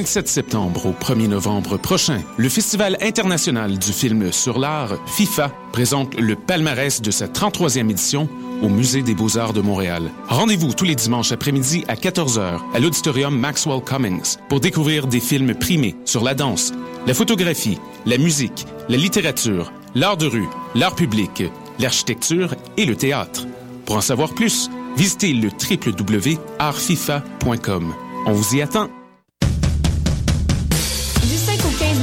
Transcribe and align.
27 0.00 0.28
septembre 0.28 0.86
au 0.86 0.92
1er 0.92 1.28
novembre 1.28 1.76
prochain, 1.76 2.22
le 2.38 2.48
Festival 2.48 2.96
international 3.02 3.78
du 3.78 3.92
film 3.92 4.32
sur 4.32 4.58
l'art, 4.58 4.96
FIFA, 5.06 5.52
présente 5.72 6.18
le 6.18 6.36
palmarès 6.36 7.02
de 7.02 7.10
sa 7.10 7.26
33e 7.26 7.90
édition 7.90 8.26
au 8.62 8.70
Musée 8.70 9.02
des 9.02 9.14
beaux-arts 9.14 9.52
de 9.52 9.60
Montréal. 9.60 10.10
Rendez-vous 10.26 10.72
tous 10.72 10.86
les 10.86 10.94
dimanches 10.94 11.32
après-midi 11.32 11.84
à 11.86 11.96
14h 11.96 12.60
à 12.72 12.78
l'auditorium 12.78 13.38
Maxwell 13.38 13.82
Cummings 13.84 14.38
pour 14.48 14.60
découvrir 14.60 15.06
des 15.06 15.20
films 15.20 15.54
primés 15.54 15.96
sur 16.06 16.24
la 16.24 16.32
danse, 16.32 16.72
la 17.06 17.12
photographie, 17.12 17.78
la 18.06 18.16
musique, 18.16 18.64
la 18.88 18.96
littérature, 18.96 19.70
l'art 19.94 20.16
de 20.16 20.24
rue, 20.24 20.48
l'art 20.74 20.94
public, 20.94 21.42
l'architecture 21.78 22.54
et 22.78 22.86
le 22.86 22.96
théâtre. 22.96 23.46
Pour 23.84 23.96
en 23.96 24.00
savoir 24.00 24.32
plus, 24.32 24.70
visitez 24.96 25.34
le 25.34 25.50
www.artfifa.com. 25.50 27.94
On 28.24 28.32
vous 28.32 28.56
y 28.56 28.62
attend. 28.62 28.88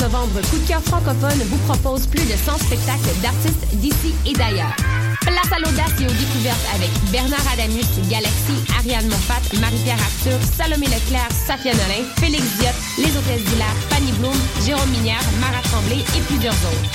Novembre, 0.08 0.40
Coup 0.50 0.58
de 0.58 0.68
cœur 0.68 0.82
francophone 0.84 1.40
vous 1.50 1.58
propose 1.68 2.08
plus 2.08 2.24
de 2.24 2.36
100 2.38 2.58
spectacles 2.60 3.12
d'artistes 3.22 3.68
d'ici 3.74 4.16
et 4.26 4.34
d'ailleurs. 4.34 4.74
Place 5.22 5.52
à 5.52 5.60
l'audace 5.60 5.92
et 6.00 6.06
aux 6.06 6.18
découvertes 6.24 6.68
avec 6.76 6.90
Bernard 7.12 7.44
Adamus, 7.52 7.92
Galaxy, 8.10 8.56
Ariane 8.80 9.08
Moffat, 9.08 9.44
Marie-Pierre 9.60 10.00
Arthur, 10.00 10.40
Salomé 10.56 10.86
Leclerc, 10.86 11.28
Safia 11.32 11.74
Nolin, 11.74 12.08
Félix 12.20 12.44
Diot, 12.58 12.78
Les 12.98 13.12
Hôtesses 13.18 13.44
d'Hilaire, 13.50 13.76
Fanny 13.90 14.12
Bloom, 14.14 14.38
Jérôme 14.66 14.90
Minière, 14.92 15.24
Mara 15.42 15.62
Tremblay 15.64 16.00
et 16.16 16.22
plusieurs 16.22 16.56
autres. 16.56 16.92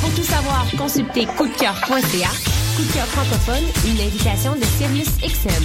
Pour 0.00 0.14
tout 0.14 0.22
savoir, 0.22 0.64
consultez 0.78 1.26
coupdecoeur.ca. 1.26 2.30
Coup 2.76 2.82
de 2.82 2.92
cœur 2.92 3.06
francophone, 3.06 3.64
une 3.84 4.00
invitation 4.00 4.54
de 4.54 4.64
Sirius 4.78 5.10
XM. 5.18 5.64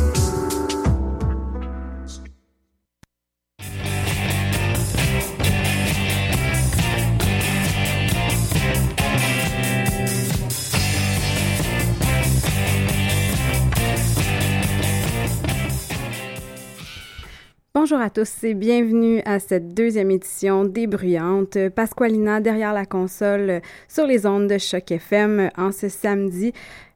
Bonjour 18.01 18.19
à 18.19 18.25
tous 18.25 18.43
et 18.45 18.55
bienvenue 18.55 19.21
à 19.25 19.37
cette 19.37 19.75
deuxième 19.75 20.09
édition 20.09 20.65
Bruyantes. 20.65 21.69
Pasqualina 21.69 22.41
derrière 22.41 22.73
la 22.73 22.87
console 22.87 23.61
sur 23.87 24.07
les 24.07 24.25
ondes 24.25 24.47
de 24.47 24.57
Choc 24.57 24.89
FM 24.89 25.51
en 25.55 25.71
ce 25.71 25.87
samedi. 25.87 26.51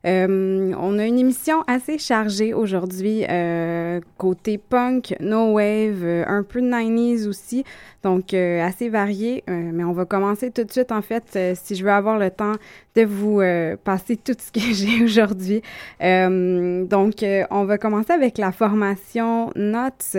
Euh, 0.06 0.74
on 0.78 1.00
a 1.00 1.06
une 1.06 1.18
émission 1.18 1.64
assez 1.68 1.98
chargée 1.98 2.54
aujourd'hui, 2.54 3.26
euh, 3.28 4.00
côté 4.18 4.58
punk, 4.58 5.16
no 5.20 5.54
wave, 5.54 6.04
euh, 6.04 6.24
un 6.28 6.44
peu 6.44 6.62
de 6.62 6.68
90s 6.68 7.28
aussi, 7.28 7.64
donc 8.04 8.34
assez 8.34 8.90
varié. 8.90 9.44
Mais 9.48 9.84
on 9.84 9.94
va 9.94 10.06
commencer 10.06 10.52
tout 10.52 10.64
de 10.64 10.72
suite, 10.72 10.92
en 10.92 11.02
fait, 11.02 11.38
si 11.56 11.76
je 11.76 11.84
veux 11.84 11.92
avoir 11.92 12.20
le 12.20 12.30
temps 12.30 12.54
de 12.96 13.04
vous 13.04 13.42
passer 13.84 14.16
tout 14.16 14.36
ce 14.38 14.52
que 14.52 14.60
j'ai 14.74 15.04
aujourd'hui. 15.04 15.62
donc, 16.00 17.26
on 17.50 17.66
va 17.66 17.78
commencer 17.78 18.14
avec 18.14 18.38
la 18.38 18.52
formation 18.52 19.52
Notes, 19.56 20.18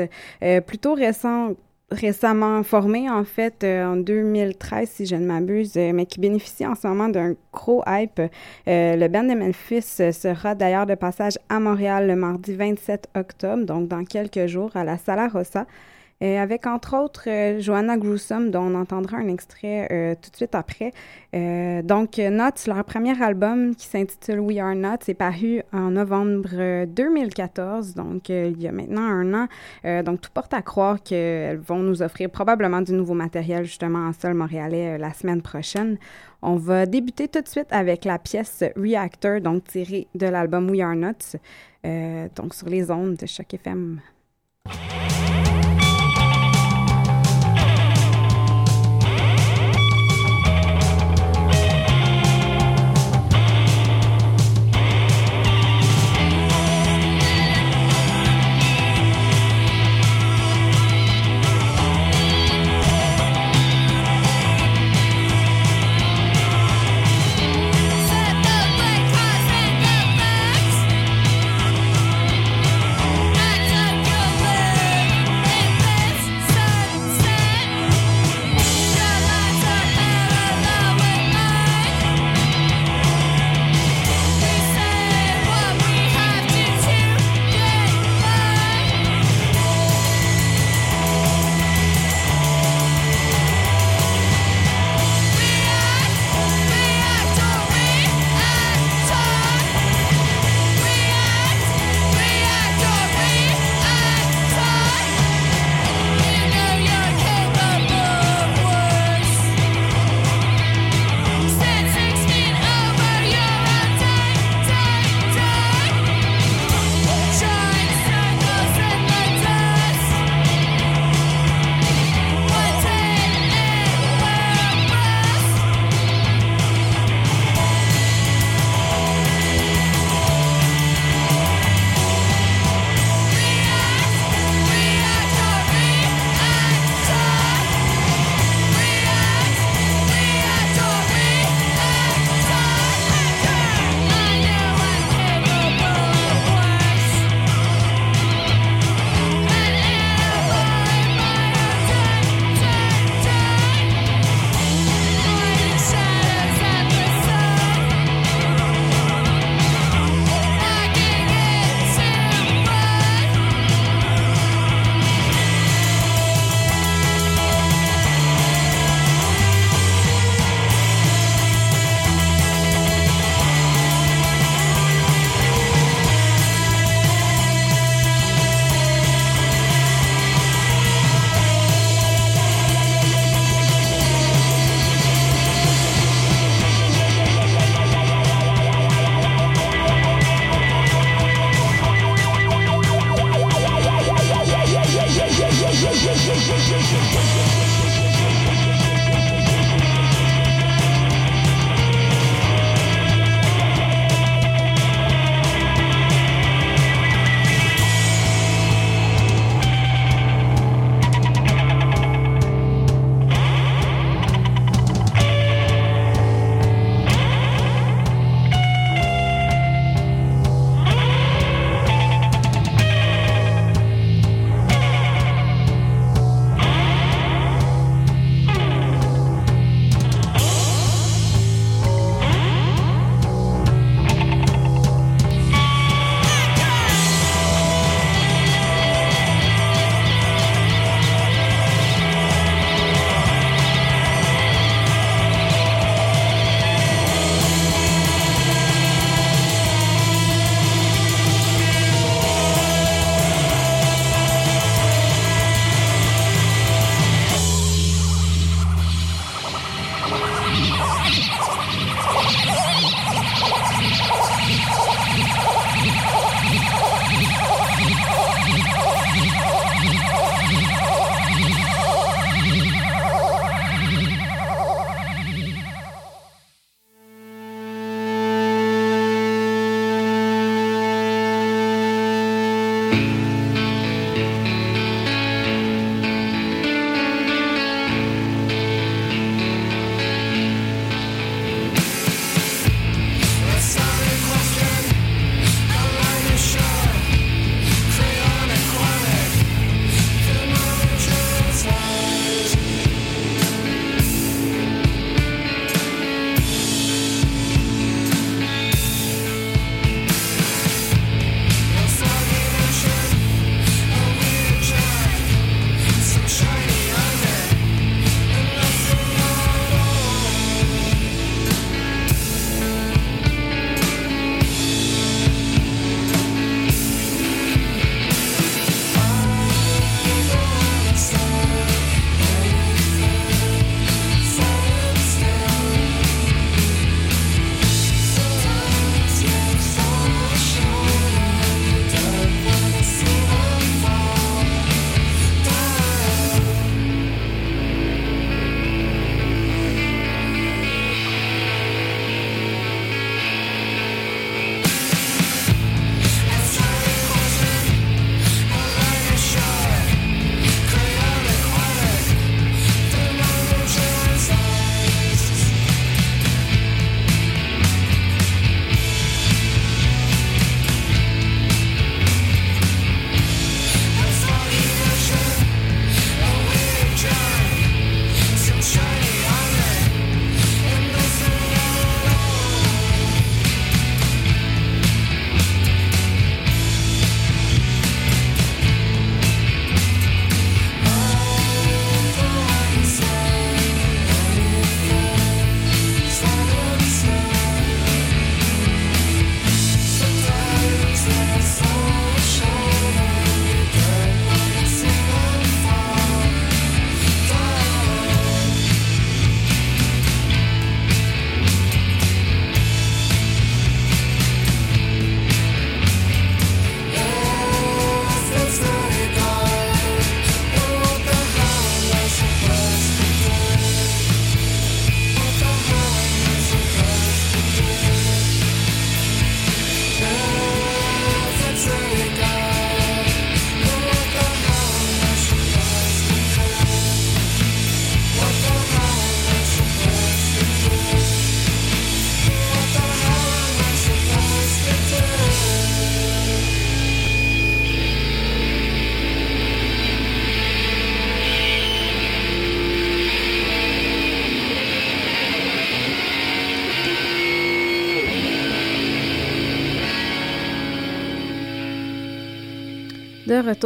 plutôt 0.67 0.95
récente 0.95 1.57
récemment 1.91 2.63
formé, 2.63 3.09
en 3.09 3.25
fait, 3.25 3.63
euh, 3.63 3.87
en 3.87 3.97
2013, 3.97 4.89
si 4.89 5.07
je 5.07 5.15
ne 5.17 5.27
m'abuse, 5.27 5.77
euh, 5.77 5.93
mais 5.95 6.07
qui 6.07 6.19
bénéficie 6.21 6.67
en 6.67 6.75
ce 6.75 6.87
moment 6.87 7.09
d'un 7.09 7.35
gros 7.53 7.83
hype. 7.87 8.21
Euh, 8.21 8.97
le 8.97 9.09
band 9.09 9.25
de 9.25 9.35
Memphis 9.35 9.83
sera 9.83 10.55
d'ailleurs 10.55 10.87
de 10.87 10.95
passage 10.97 11.39
à 11.49 11.61
Montréal 11.61 12.09
le 12.09 12.17
mardi 12.17 12.55
27 12.55 13.09
octobre, 13.15 13.65
donc 13.65 13.89
dans 13.89 14.05
quelques 14.05 14.47
jours, 14.47 14.71
à 14.75 14.85
la 14.85 14.99
Sala 14.99 15.29
Rossa. 15.29 15.67
Euh, 16.23 16.39
avec 16.39 16.67
entre 16.67 16.97
autres 16.97 17.29
euh, 17.29 17.61
Joanna 17.61 17.99
Gruesome, 17.99 18.51
dont 18.51 18.63
on 18.63 18.75
entendra 18.75 19.19
un 19.19 19.29
extrait 19.29 19.87
euh, 19.93 20.15
tout 20.15 20.31
de 20.31 20.37
suite 20.37 20.55
après. 20.55 20.93
donc, 21.83 22.17
Nuts, 22.17 22.67
leur 22.67 22.83
premier 22.85 23.21
album 23.23 23.75
qui 23.75 23.87
s'intitule 23.87 24.41
We 24.41 24.59
Are 24.59 24.75
Nuts, 24.75 25.09
est 25.09 25.15
paru 25.15 25.61
en 25.73 25.91
novembre 25.91 26.87
2014, 26.87 27.95
donc 27.95 28.31
il 28.31 28.61
y 28.61 28.67
a 28.67 28.73
maintenant 28.73 29.03
un 29.03 29.35
an. 29.35 30.03
donc, 30.03 30.23
tout 30.23 30.31
porte 30.33 30.55
à 30.55 30.63
croire 30.63 31.03
qu'elles 31.03 31.59
vont 31.59 31.81
nous 31.81 32.01
offrir 32.01 32.31
probablement 32.31 32.81
du 32.81 32.93
nouveau 32.93 33.13
matériel 33.13 33.65
justement 33.65 34.09
en 34.09 34.15
sol 34.15 34.33
montréalais 34.33 34.97
la 34.97 35.13
semaine 35.13 35.43
prochaine. 35.43 35.99
On 36.41 36.57
va 36.57 36.87
débuter 36.87 37.29
tout 37.29 37.43
de 37.43 37.49
suite 37.49 37.69
avec 37.71 38.07
la 38.07 38.19
pièce 38.19 38.65
Reactor, 38.77 39.43
donc 39.43 39.65
tirée 39.65 40.07
de 40.15 40.27
l'album 40.27 40.71
We 40.71 40.81
Are 40.81 40.97
Nuts, 40.97 41.37
donc 42.35 42.55
sur 42.55 42.71
les 42.71 42.91
ondes 42.91 43.17
de 43.17 43.27
Choc 43.27 43.53
FM. 43.53 44.01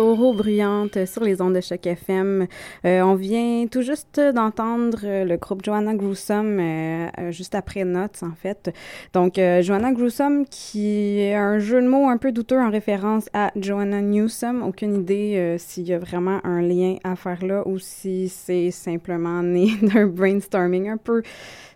Retour 0.01 0.35
bruyantes 0.35 1.05
sur 1.07 1.23
les 1.23 1.43
ondes 1.43 1.55
de 1.55 1.61
choc 1.61 1.87
FM. 1.87 2.47
Euh, 2.85 3.03
on 3.03 3.15
vient 3.15 3.67
tout 3.71 3.83
juste 3.83 4.19
d'entendre 4.19 5.01
le 5.03 5.37
groupe 5.37 5.63
Joanna 5.63 5.95
Gruesome 5.95 6.59
euh, 6.59 7.09
euh, 7.19 7.31
juste 7.31 7.55
après 7.55 7.85
Notes 7.85 8.23
en 8.23 8.35
fait. 8.35 8.75
Donc 9.13 9.35
Joanna 9.37 9.93
Gruesome 9.93 10.47
qui 10.47 11.21
est 11.21 11.35
un 11.35 11.59
jeu 11.59 11.83
de 11.83 11.87
mots 11.87 12.09
un 12.09 12.17
peu 12.17 12.33
douteux 12.33 12.59
en 12.59 12.71
référence 12.71 13.29
à 13.35 13.51
Joanna 13.57 14.01
Newsom. 14.01 14.63
Aucune 14.63 14.95
idée 14.95 15.57
s'il 15.59 15.87
y 15.87 15.93
a 15.93 15.99
vraiment 15.99 16.41
un 16.45 16.63
lien 16.63 16.97
à 17.05 17.15
faire 17.17 17.45
là 17.45 17.63
ou 17.67 17.79
si 17.79 18.29
c'est 18.29 18.71
simplement 18.71 19.43
né 19.43 19.69
d'un 19.83 20.07
brainstorming 20.07 20.89
un 20.89 20.97
peu 20.97 21.23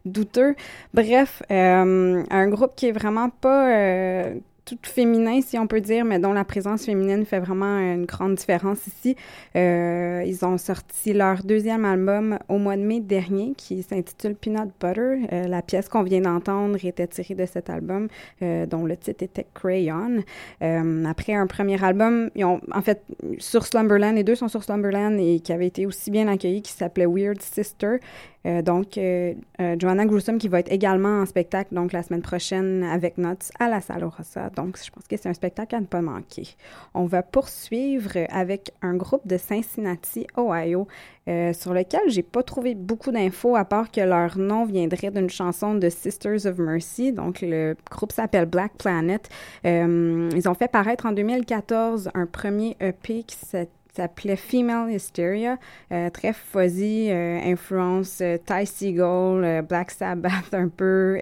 douteux. 0.06 0.54
Bref, 0.94 1.42
un 1.50 2.48
groupe 2.48 2.72
qui 2.74 2.86
est 2.86 2.92
vraiment 2.92 3.28
pas 3.28 4.32
tout 4.64 4.78
féminin, 4.82 5.40
si 5.42 5.58
on 5.58 5.66
peut 5.66 5.80
dire, 5.80 6.04
mais 6.04 6.18
dont 6.18 6.32
la 6.32 6.44
présence 6.44 6.86
féminine 6.86 7.24
fait 7.24 7.38
vraiment 7.38 7.78
une 7.78 8.06
grande 8.06 8.36
différence 8.36 8.86
ici. 8.86 9.16
Euh, 9.56 10.22
ils 10.26 10.44
ont 10.44 10.58
sorti 10.58 11.12
leur 11.12 11.42
deuxième 11.42 11.84
album 11.84 12.38
au 12.48 12.58
mois 12.58 12.76
de 12.76 12.82
mai 12.82 13.00
dernier, 13.00 13.54
qui 13.56 13.82
s'intitule 13.82 14.34
Peanut 14.34 14.70
Butter. 14.80 15.26
Euh, 15.32 15.46
la 15.46 15.62
pièce 15.62 15.88
qu'on 15.88 16.02
vient 16.02 16.22
d'entendre 16.22 16.78
était 16.82 17.06
tirée 17.06 17.34
de 17.34 17.46
cet 17.46 17.68
album, 17.68 18.08
euh, 18.42 18.66
dont 18.66 18.84
le 18.84 18.96
titre 18.96 19.22
était 19.22 19.46
Crayon. 19.54 20.22
après 20.60 21.34
un 21.34 21.46
premier 21.46 21.82
album, 21.82 22.30
ils 22.34 22.44
ont, 22.44 22.60
en 22.72 22.82
fait, 22.82 23.02
sur 23.38 23.66
Slumberland, 23.66 24.14
les 24.14 24.24
deux 24.24 24.34
sont 24.34 24.48
sur 24.48 24.64
Slumberland 24.64 25.18
et 25.18 25.40
qui 25.40 25.52
avait 25.52 25.66
été 25.66 25.86
aussi 25.86 26.10
bien 26.10 26.28
accueilli, 26.28 26.62
qui 26.62 26.72
s'appelait 26.72 27.06
Weird 27.06 27.40
Sister. 27.42 27.98
Euh, 28.46 28.62
donc, 28.62 28.98
euh, 28.98 29.34
euh, 29.60 29.76
Joanna 29.78 30.04
Gruesome 30.04 30.38
qui 30.38 30.48
va 30.48 30.60
être 30.60 30.70
également 30.70 31.20
en 31.20 31.26
spectacle 31.26 31.74
donc 31.74 31.92
la 31.92 32.02
semaine 32.02 32.20
prochaine 32.20 32.82
avec 32.82 33.16
Notes 33.16 33.50
à 33.58 33.68
la 33.68 33.80
Salle 33.80 34.04
Rossa. 34.04 34.50
Donc, 34.50 34.78
je 34.82 34.90
pense 34.90 35.06
que 35.08 35.16
c'est 35.16 35.28
un 35.28 35.34
spectacle 35.34 35.74
à 35.74 35.80
ne 35.80 35.86
pas 35.86 36.02
manquer. 36.02 36.48
On 36.92 37.06
va 37.06 37.22
poursuivre 37.22 38.12
avec 38.28 38.72
un 38.82 38.94
groupe 38.94 39.26
de 39.26 39.38
Cincinnati, 39.38 40.26
Ohio, 40.36 40.86
sur 41.26 41.72
lequel 41.72 42.02
j'ai 42.08 42.22
pas 42.22 42.42
trouvé 42.42 42.74
beaucoup 42.74 43.10
d'infos 43.10 43.56
à 43.56 43.64
part 43.64 43.90
que 43.90 44.00
leur 44.02 44.36
nom 44.36 44.66
viendrait 44.66 45.10
d'une 45.10 45.30
chanson 45.30 45.74
de 45.74 45.88
Sisters 45.88 46.46
of 46.46 46.58
Mercy. 46.58 47.12
Donc, 47.12 47.40
le 47.40 47.76
groupe 47.90 48.12
s'appelle 48.12 48.46
Black 48.46 48.72
Planet. 48.76 49.28
ils 49.64 50.48
ont 50.48 50.54
fait 50.54 50.70
paraître 50.70 51.06
en 51.06 51.12
2014 51.12 52.10
un 52.14 52.26
premier 52.26 52.76
EP 52.80 53.22
qui 53.22 53.36
s'appelle 53.36 53.68
s'appelait 53.94 54.36
Female 54.36 54.90
Hysteria, 54.92 55.58
euh, 55.92 56.10
très 56.10 56.32
fuzzy, 56.32 57.10
euh, 57.10 57.40
influence 57.44 58.20
euh, 58.20 58.38
Ty 58.38 58.66
Seagull, 58.66 59.62
Black 59.62 59.90
Sabbath 59.90 60.52
un 60.52 60.68
peu, 60.68 61.20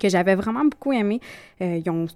que 0.00 0.08
j'avais 0.08 0.34
vraiment 0.34 0.64
beaucoup 0.64 0.92
aimé. 0.92 1.20
ils 1.60 1.88
ont 1.90 2.06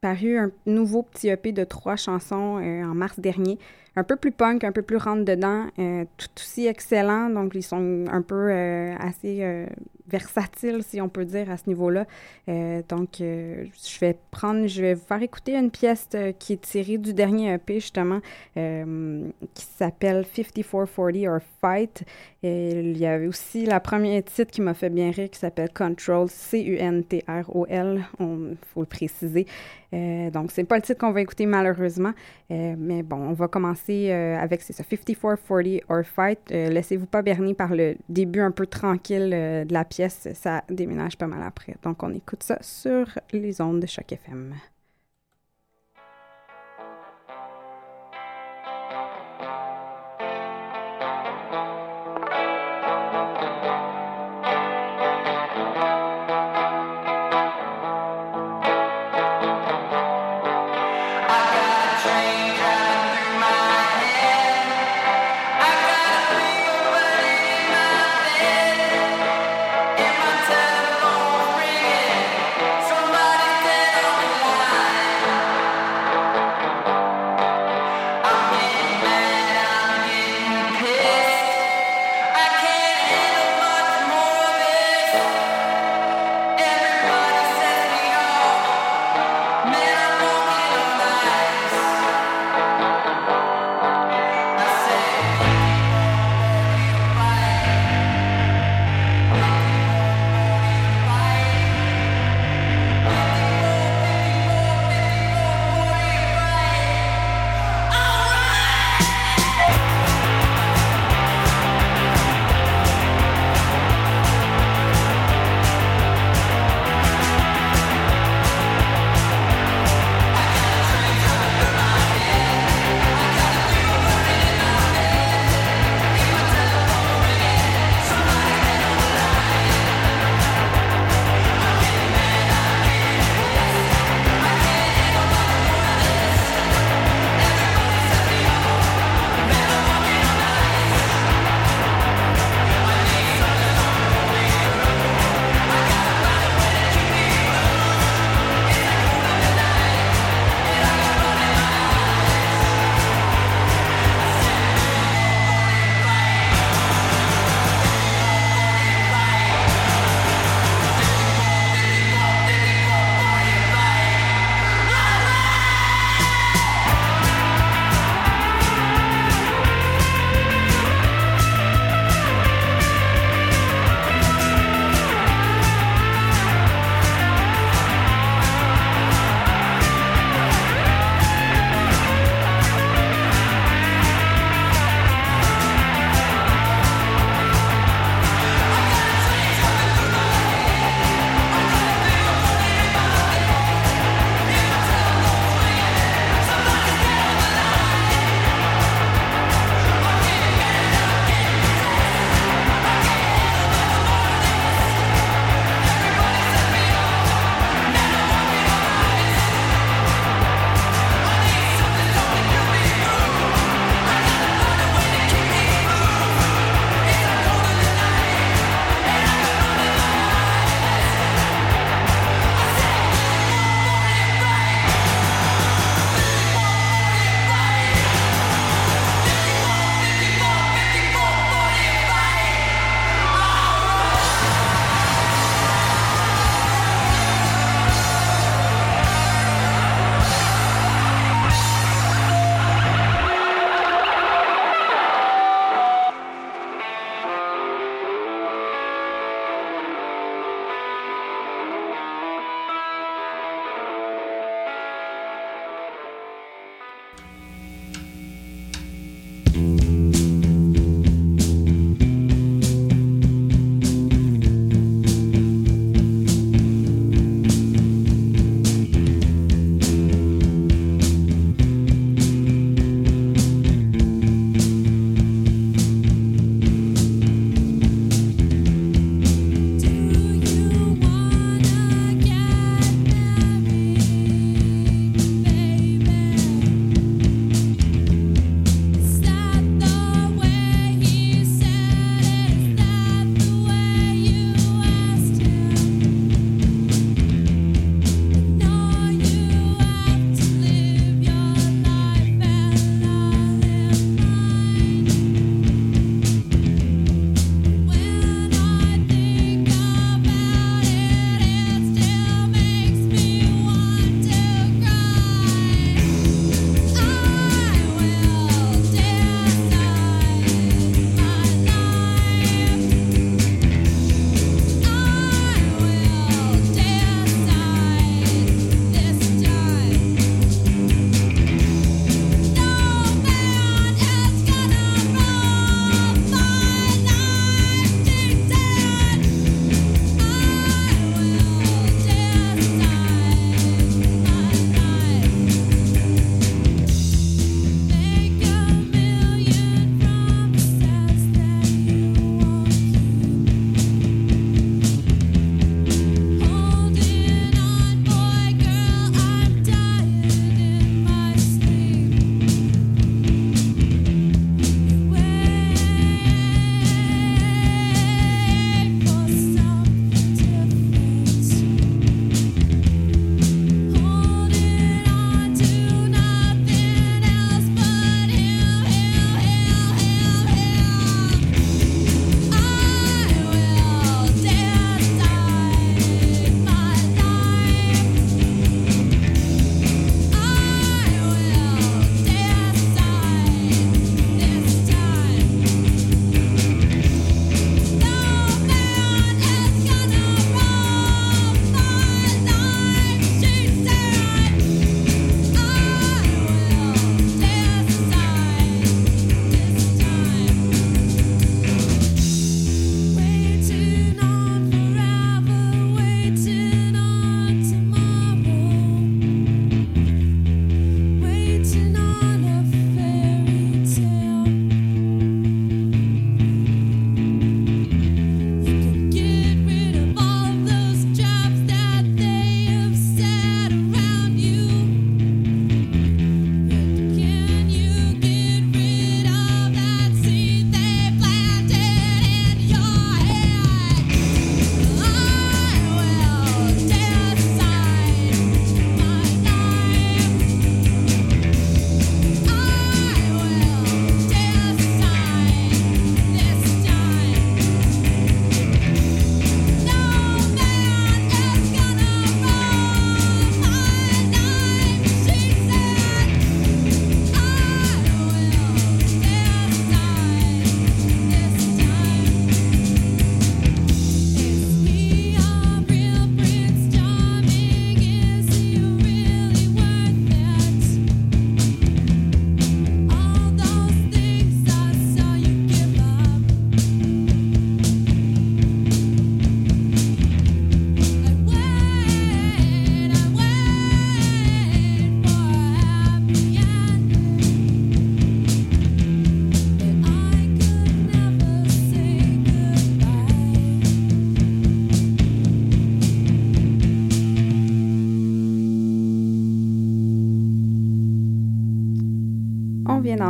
paru 0.00 0.38
un 0.38 0.50
nouveau 0.66 1.02
petit 1.02 1.28
EP 1.28 1.52
de 1.52 1.64
trois 1.64 1.96
chansons 1.96 2.58
en 2.58 2.94
mars 2.94 3.18
dernier 3.18 3.58
un 3.96 4.04
peu 4.04 4.16
plus 4.16 4.32
punk, 4.32 4.64
un 4.64 4.72
peu 4.72 4.82
plus 4.82 4.96
rentre 4.96 5.24
dedans, 5.24 5.66
tout 5.76 6.28
aussi 6.36 6.66
excellent. 6.66 7.30
Donc, 7.30 7.54
ils 7.54 7.62
sont 7.62 8.04
un 8.10 8.22
peu 8.22 8.52
assez 8.98 9.66
versatile, 10.06 10.82
si 10.82 11.00
on 11.00 11.08
peut 11.08 11.24
dire, 11.24 11.50
à 11.50 11.56
ce 11.56 11.64
niveau-là. 11.66 12.06
Euh, 12.48 12.82
donc, 12.88 13.20
euh, 13.20 13.64
je 13.86 13.98
vais 14.00 14.16
prendre, 14.30 14.66
je 14.66 14.82
vais 14.82 14.94
vous 14.94 15.04
faire 15.04 15.22
écouter 15.22 15.56
une 15.56 15.70
pièce 15.70 16.08
euh, 16.14 16.32
qui 16.32 16.54
est 16.54 16.60
tirée 16.60 16.98
du 16.98 17.14
dernier 17.14 17.54
EP, 17.54 17.80
justement, 17.80 18.20
qui 18.54 19.64
s'appelle 19.76 20.24
5440 20.34 21.26
or 21.26 21.40
Fight. 21.60 22.04
Il 22.42 22.98
y 22.98 23.06
avait 23.06 23.26
aussi 23.26 23.64
la 23.64 23.80
première 23.80 24.22
titre 24.24 24.50
qui 24.50 24.60
m'a 24.60 24.74
fait 24.74 24.90
bien 24.90 25.10
rire, 25.10 25.30
qui 25.30 25.38
s'appelle 25.38 25.70
Control, 25.72 26.28
C-U-N-T-R-O-L, 26.28 28.04
il 28.20 28.56
faut 28.72 28.80
le 28.80 28.86
préciser. 28.86 29.46
donc, 29.92 30.52
c'est 30.52 30.64
pas 30.64 30.76
le 30.76 30.82
titre 30.82 31.00
qu'on 31.00 31.12
va 31.12 31.22
écouter 31.22 31.46
malheureusement, 31.46 32.12
mais 32.50 33.02
bon, 33.02 33.16
on 33.16 33.32
va 33.32 33.48
commencer 33.48 33.83
avec, 33.88 34.62
c'est 34.62 34.72
ça, 34.72 34.82
5440 34.82 35.82
or 35.88 36.04
Fight. 36.04 36.38
Laissez-vous 36.50 37.06
pas 37.06 37.22
berner 37.22 37.54
par 37.54 37.74
le 37.74 37.96
début 38.08 38.40
un 38.40 38.50
peu 38.50 38.66
tranquille 38.66 39.30
de 39.30 39.72
la 39.72 39.84
pièce, 39.84 40.28
ça 40.34 40.64
déménage 40.68 41.16
pas 41.16 41.26
mal 41.26 41.42
après. 41.42 41.76
Donc, 41.82 42.02
on 42.02 42.12
écoute 42.14 42.42
ça 42.42 42.58
sur 42.60 43.06
les 43.32 43.60
ondes 43.60 43.80
de 43.80 43.86
chaque 43.86 44.12
FM. 44.12 44.54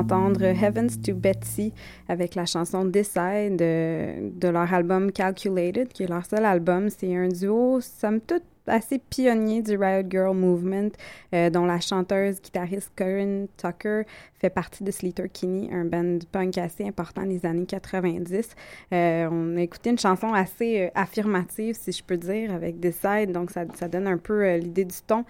D'entendre 0.05 0.43
Heavens 0.43 1.01
to 1.03 1.15
Betsy 1.15 1.73
avec 2.09 2.35
la 2.35 2.45
chanson 2.45 2.85
Decide 2.85 3.57
de, 3.57 4.31
de 4.39 4.49
leur 4.49 4.73
album 4.73 5.11
Calculated, 5.11 5.89
qui 5.89 6.03
est 6.03 6.09
leur 6.09 6.27
seul 6.27 6.45
album. 6.45 6.91
C'est 6.91 7.15
un 7.17 7.29
duo, 7.29 7.81
somme 7.81 8.21
toute, 8.21 8.43
assez 8.67 8.99
pionnier 8.99 9.63
du 9.63 9.77
Riot 9.77 10.07
Girl 10.09 10.37
Movement, 10.37 10.91
euh, 11.33 11.49
dont 11.49 11.65
la 11.65 11.81
chanteuse 11.81 12.41
guitariste 12.41 12.93
Corinne 12.97 13.47
Tucker 13.57 14.03
fait 14.39 14.51
partie 14.51 14.85
de 14.85 14.91
Sleater 14.91 15.29
Kinney, 15.33 15.71
un 15.73 15.87
band 15.87 16.19
punk 16.31 16.59
assez 16.59 16.87
important 16.87 17.25
des 17.25 17.47
années 17.47 17.67
90. 17.67 18.51
Euh, 18.93 19.29
on 19.31 19.57
a 19.57 19.63
écouté 19.63 19.91
une 19.91 19.99
chanson 19.99 20.35
assez 20.35 20.83
euh, 20.83 20.89
affirmative, 20.95 21.77
si 21.79 21.93
je 21.93 22.05
peux 22.05 22.19
dire, 22.19 22.53
avec 22.53 22.79
Decide, 22.79 23.33
donc 23.33 23.51
ça, 23.51 23.65
ça 23.75 23.89
donne 23.89 24.07
un 24.07 24.19
peu 24.19 24.57
l'idée 24.57 24.85
du 24.85 24.97
ton. 25.07 25.25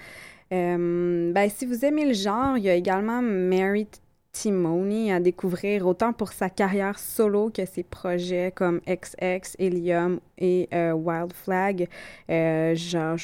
ben, 0.50 1.48
si 1.48 1.64
vous 1.64 1.84
aimez 1.84 2.06
le 2.06 2.14
genre, 2.14 2.56
il 2.56 2.64
y 2.64 2.70
a 2.70 2.74
également 2.74 3.22
Mary 3.22 3.86
Timony 4.34 5.12
à 5.12 5.20
découvrir 5.20 5.86
autant 5.86 6.12
pour 6.12 6.32
sa 6.32 6.50
carrière 6.50 6.98
solo 6.98 7.50
que 7.50 7.64
ses 7.64 7.84
projets 7.84 8.52
comme 8.54 8.80
XX, 8.86 9.56
Helium 9.58 10.20
et 10.36 10.68
euh, 10.74 10.92
Wild 10.92 11.32
Flag. 11.32 11.88
Euh, 12.30 12.74
J'en 12.74 13.16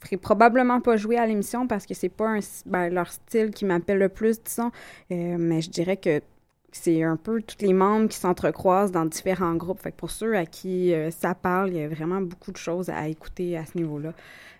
ferai 0.00 0.16
probablement 0.16 0.80
pas 0.80 0.96
jouer 0.96 1.18
à 1.18 1.26
l'émission 1.26 1.66
parce 1.66 1.84
que 1.84 1.94
c'est 1.94 2.08
pas 2.08 2.38
ben, 2.64 2.88
leur 2.88 3.10
style 3.10 3.50
qui 3.50 3.64
m'appelle 3.64 3.98
le 3.98 4.08
plus, 4.08 4.42
disons. 4.42 4.70
Euh, 5.10 5.36
mais 5.38 5.60
je 5.60 5.70
dirais 5.70 5.96
que 5.96 6.22
c'est 6.72 7.02
un 7.02 7.16
peu 7.16 7.42
tous 7.42 7.60
les 7.60 7.72
membres 7.72 8.08
qui 8.08 8.16
s'entrecroisent 8.16 8.92
dans 8.92 9.04
différents 9.04 9.54
groupes. 9.54 9.80
Fait 9.80 9.94
pour 9.94 10.10
ceux 10.10 10.36
à 10.36 10.46
qui 10.46 10.94
euh, 10.94 11.10
ça 11.10 11.34
parle, 11.34 11.70
il 11.70 11.76
y 11.76 11.82
a 11.82 11.88
vraiment 11.88 12.20
beaucoup 12.20 12.50
de 12.50 12.56
choses 12.56 12.88
à 12.88 13.08
écouter 13.08 13.56
à 13.56 13.66
ce 13.66 13.76
niveau-là. 13.76 14.14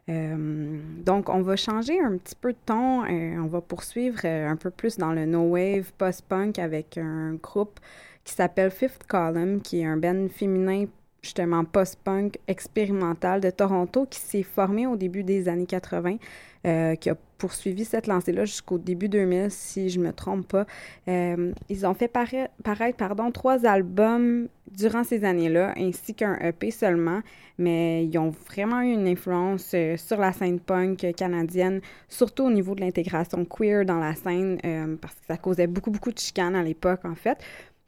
Euh, 0.09 0.81
donc, 1.05 1.29
on 1.29 1.43
va 1.43 1.57
changer 1.57 2.01
un 2.01 2.17
petit 2.17 2.35
peu 2.35 2.53
de 2.53 2.59
ton. 2.67 3.03
On 3.05 3.47
va 3.47 3.61
poursuivre 3.61 4.21
euh, 4.25 4.49
un 4.49 4.57
peu 4.57 4.71
plus 4.71 4.99
dans 4.99 5.13
le 5.13 5.27
no 5.27 5.43
wave 5.43 5.93
post-punk 5.97 6.59
avec 6.59 6.99
un 6.99 7.35
groupe 7.35 7.79
qui 8.25 8.35
s'appelle 8.35 8.71
Fifth 8.71 9.05
Column, 9.07 9.61
qui 9.61 9.81
est 9.81 9.85
un 9.85 9.97
band 9.97 10.29
féminin 10.29 10.87
justement 11.23 11.65
post-punk 11.65 12.39
expérimental 12.49 13.41
de 13.41 13.51
Toronto 13.51 14.07
qui 14.11 14.19
s'est 14.19 14.43
formé 14.43 14.87
au 14.89 14.97
début 14.97 15.23
des 15.23 15.49
années 15.49 15.67
80, 15.67 16.17
euh, 16.67 16.95
qui 16.95 17.11
a 17.11 17.17
poursuivi 17.39 17.85
cette 17.85 18.07
lancée-là 18.07 18.45
jusqu'au 18.45 18.79
début 18.79 19.09
2000, 19.09 19.51
si 19.51 19.91
je 19.91 19.99
me 19.99 20.13
trompe 20.13 20.47
pas. 20.47 20.65
Euh, 21.09 21.53
ils 21.69 21.85
ont 21.87 21.95
fait 21.95 22.07
paraître 22.07 22.97
pardon, 22.97 23.33
trois 23.33 23.67
albums 23.67 24.49
durant 24.71 25.03
ces 25.03 25.25
années-là, 25.25 25.75
ainsi 25.77 26.15
qu'un 26.15 26.39
EP 26.39 26.71
seulement, 26.71 27.21
mais 27.59 28.07
ils 28.07 28.17
ont 28.17 28.31
vraiment 28.31 28.81
eu 28.83 28.93
une 28.93 29.09
influence 29.09 29.73
euh, 29.75 29.97
sur 29.97 30.19
la 30.19 30.33
scène 30.33 30.61
punk 30.61 31.05
canadienne, 31.17 31.81
surtout 32.09 32.45
au 32.45 32.51
niveau 32.51 32.77
de 32.77 32.81
l'intégration 32.81 33.45
queer 33.45 33.85
dans 33.85 33.99
la 33.99 34.15
scène, 34.15 34.59
parce 35.01 35.15
que 35.15 35.27
ça 35.27 35.37
causait 35.37 35.67
beaucoup, 35.67 35.91
beaucoup 35.91 36.13
de 36.13 36.19
chicanes 36.19 36.55
à 36.55 36.63
l'époque, 36.63 37.05
en 37.05 37.17
fait. 37.17 37.39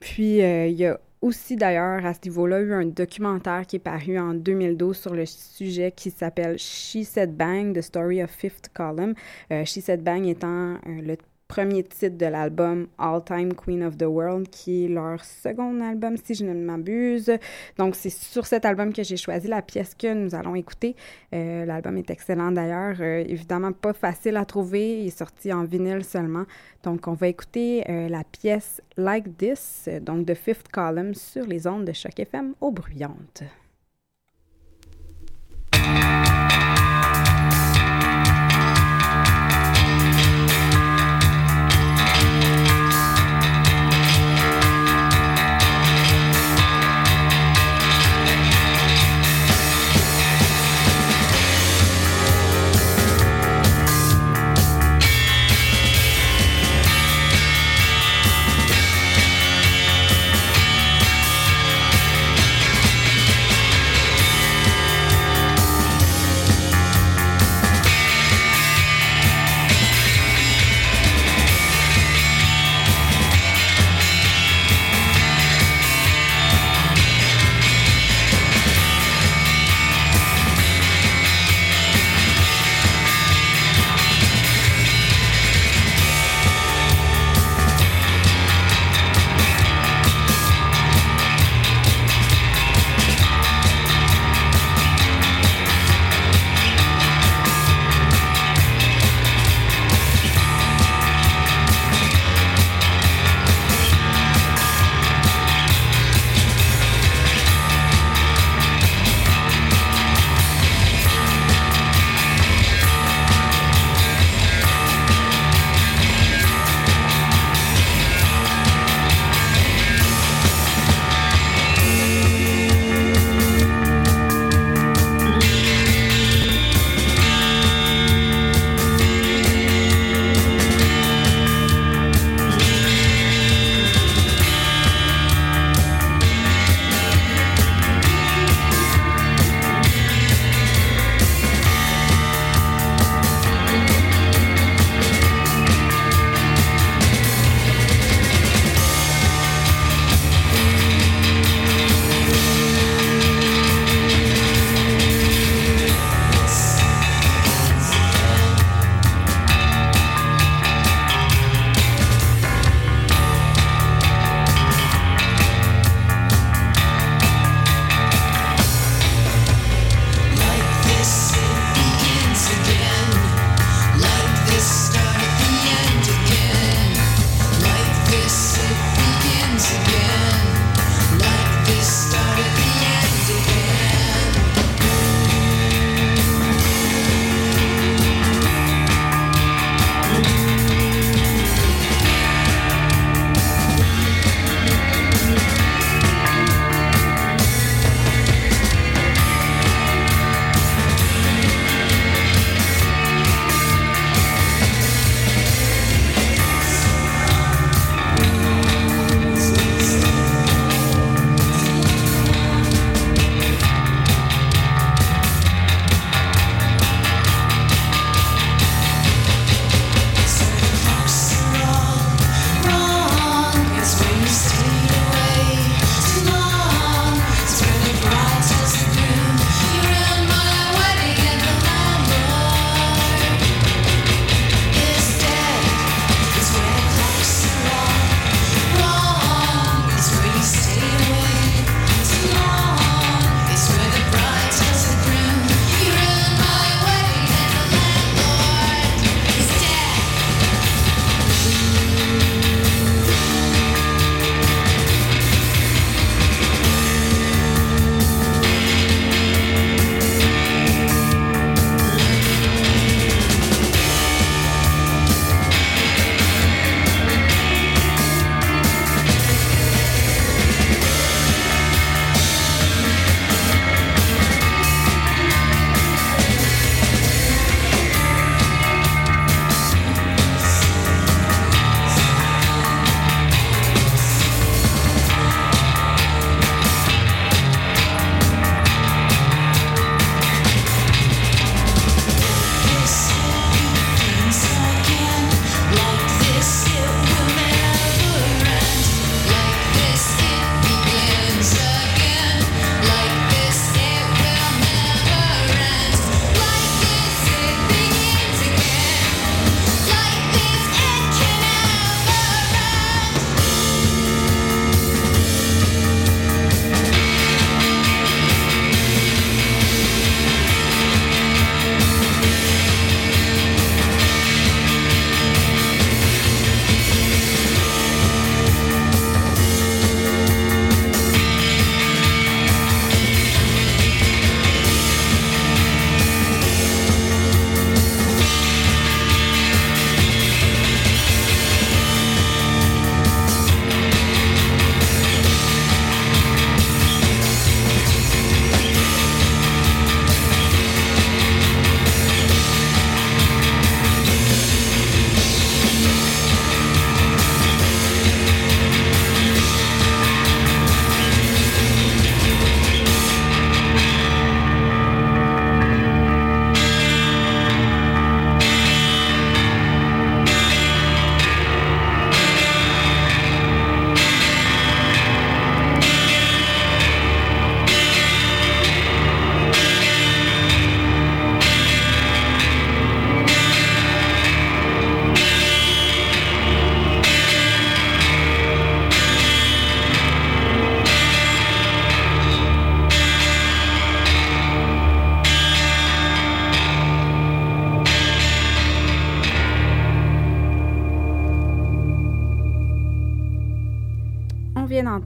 Puis, 0.01 0.39
il 0.39 0.73
y 0.73 0.85
a 0.85 0.99
aussi 1.25 1.57
d'ailleurs 1.57 2.05
à 2.05 2.13
ce 2.13 2.21
niveau-là 2.25 2.61
eu 2.61 2.73
un 2.75 2.85
documentaire 2.85 3.67
qui 3.67 3.77
est 3.77 3.81
paru 3.81 4.19
en 4.19 4.35
2012 4.35 4.97
sur 4.97 5.15
le 5.15 5.25
sujet 5.25 5.91
qui 5.91 6.11
s'appelle 6.11 6.59
She 6.59 7.03
Said 7.03 7.35
Bang, 7.35 7.75
The 7.75 7.81
Story 7.81 8.23
of 8.23 8.31
Fifth 8.31 8.69
Column. 8.75 9.15
Euh, 9.51 9.65
She 9.65 9.81
Said 9.81 10.03
Bang 10.03 10.27
étant 10.27 10.75
euh, 10.75 10.79
le 10.87 11.17
premier 11.49 11.83
titre 11.85 12.17
de 12.17 12.27
l'album 12.27 12.89
All 12.99 13.23
Time 13.23 13.53
Queen 13.55 13.83
of 13.83 13.97
the 13.97 14.05
World, 14.05 14.49
qui 14.49 14.85
est 14.85 14.89
leur 14.89 15.25
second 15.25 15.81
album, 15.81 16.17
si 16.17 16.35
je 16.35 16.45
ne 16.45 16.55
m'abuse. 16.55 17.31
Donc, 17.79 17.95
c'est 17.95 18.11
sur 18.11 18.47
cet 18.47 18.65
album 18.65 18.93
que 18.93 19.03
j'ai 19.03 19.17
choisi 19.17 19.49
la 19.49 19.63
pièce 19.63 19.95
que 19.95 20.13
nous 20.13 20.35
allons 20.35 20.55
écouter. 20.55 20.97
Euh, 21.35 21.65
l'album 21.65 21.97
est 21.97 22.11
excellent 22.11 22.53
d'ailleurs, 22.53 22.97
euh, 23.01 23.25
évidemment 23.27 23.73
pas 23.73 23.93
facile 23.93 24.37
à 24.37 24.45
trouver, 24.45 25.01
il 25.01 25.07
est 25.09 25.19
sorti 25.19 25.53
en 25.53 25.65
vinyle 25.65 26.05
seulement. 26.05 26.45
Donc, 26.83 27.07
on 27.09 27.15
va 27.15 27.29
écouter 27.29 27.85
euh, 27.89 28.09
la 28.09 28.25
pièce 28.25 28.81
Like 28.97 29.37
This, 29.37 29.89
donc 30.03 30.25
de 30.25 30.35
Fifth 30.35 30.69
Column, 30.69 31.15
sur 31.15 31.47
les 31.47 31.67
ondes 31.67 31.85
de 31.85 31.93
Choc 31.93 32.19
FM 32.19 32.55
aux 32.61 32.71
bruyantes. 32.71 33.45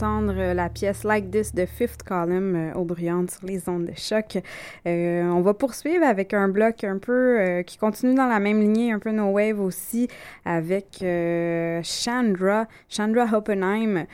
La 0.01 0.69
pièce 0.69 1.05
Like 1.05 1.31
This 1.31 1.55
de 1.55 1.67
Fifth 1.67 2.03
Column 2.03 2.73
au 2.75 2.85
Bruyante 2.85 3.31
sur 3.31 3.47
les 3.47 3.69
ondes 3.69 3.87
de 3.87 3.95
choc. 3.97 4.39
on 4.85 5.41
va 5.41 5.55
poursuivre 5.55 6.05
avec 6.05 6.35
un 6.35 6.49
bloc 6.49 6.85
un 6.85 6.99
peu 6.99 7.63
qui 7.67 7.79
continue 7.79 8.15
dans 8.15 8.29
la 8.29 8.39
même 8.39 8.61
lignée, 8.61 8.93
un 8.93 8.99
peu 8.99 9.11
no 9.11 9.31
wave 9.31 9.61
aussi, 9.61 10.09
avec 10.45 10.99
Chandra, 11.83 12.67
Chandra 12.89 13.27
Hoppenheim, 13.33 14.07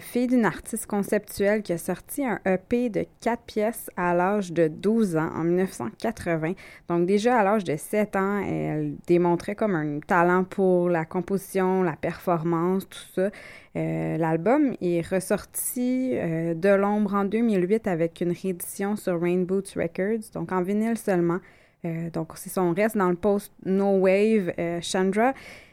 fille 0.00 0.28
d'une 0.28 0.44
artiste 0.44 0.86
conceptuelle 0.86 1.62
qui 1.62 1.72
a 1.72 1.78
sorti 1.78 2.24
un 2.24 2.38
EP 2.46 2.88
de 2.88 3.04
quatre 3.20 3.42
pièces 3.42 3.90
à 3.96 4.14
l'âge 4.14 4.52
de 4.52 4.68
12 4.68 5.16
ans 5.16 5.30
en 5.34 5.44
1980. 5.44 6.52
Donc 6.88 7.06
déjà 7.06 7.38
à 7.38 7.44
l'âge 7.44 7.64
de 7.64 7.76
7 7.76 8.16
ans, 8.16 8.38
elle 8.38 8.94
démontrait 9.06 9.54
comme 9.54 9.74
un 9.74 9.98
talent 10.00 10.44
pour 10.44 10.88
la 10.88 11.04
composition, 11.04 11.82
la 11.82 11.96
performance, 11.96 12.88
tout 12.88 12.98
ça. 13.14 13.30
Euh, 13.74 14.18
l'album 14.18 14.74
est 14.82 15.06
ressorti 15.06 16.10
euh, 16.12 16.54
de 16.54 16.68
l'ombre 16.68 17.14
en 17.14 17.24
2008 17.24 17.86
avec 17.86 18.20
une 18.20 18.32
réédition 18.32 18.96
sur 18.96 19.20
Rainbow 19.20 19.62
Records, 19.74 20.30
donc 20.34 20.52
en 20.52 20.62
vinyle 20.62 20.98
seulement. 20.98 21.38
Euh, 21.84 22.10
donc 22.10 22.32
c'est 22.36 22.50
son 22.50 22.72
reste 22.74 22.96
dans 22.96 23.08
le 23.08 23.16
post 23.16 23.52
No 23.64 23.98
Wave 23.98 24.52
Chandra. 24.82 25.32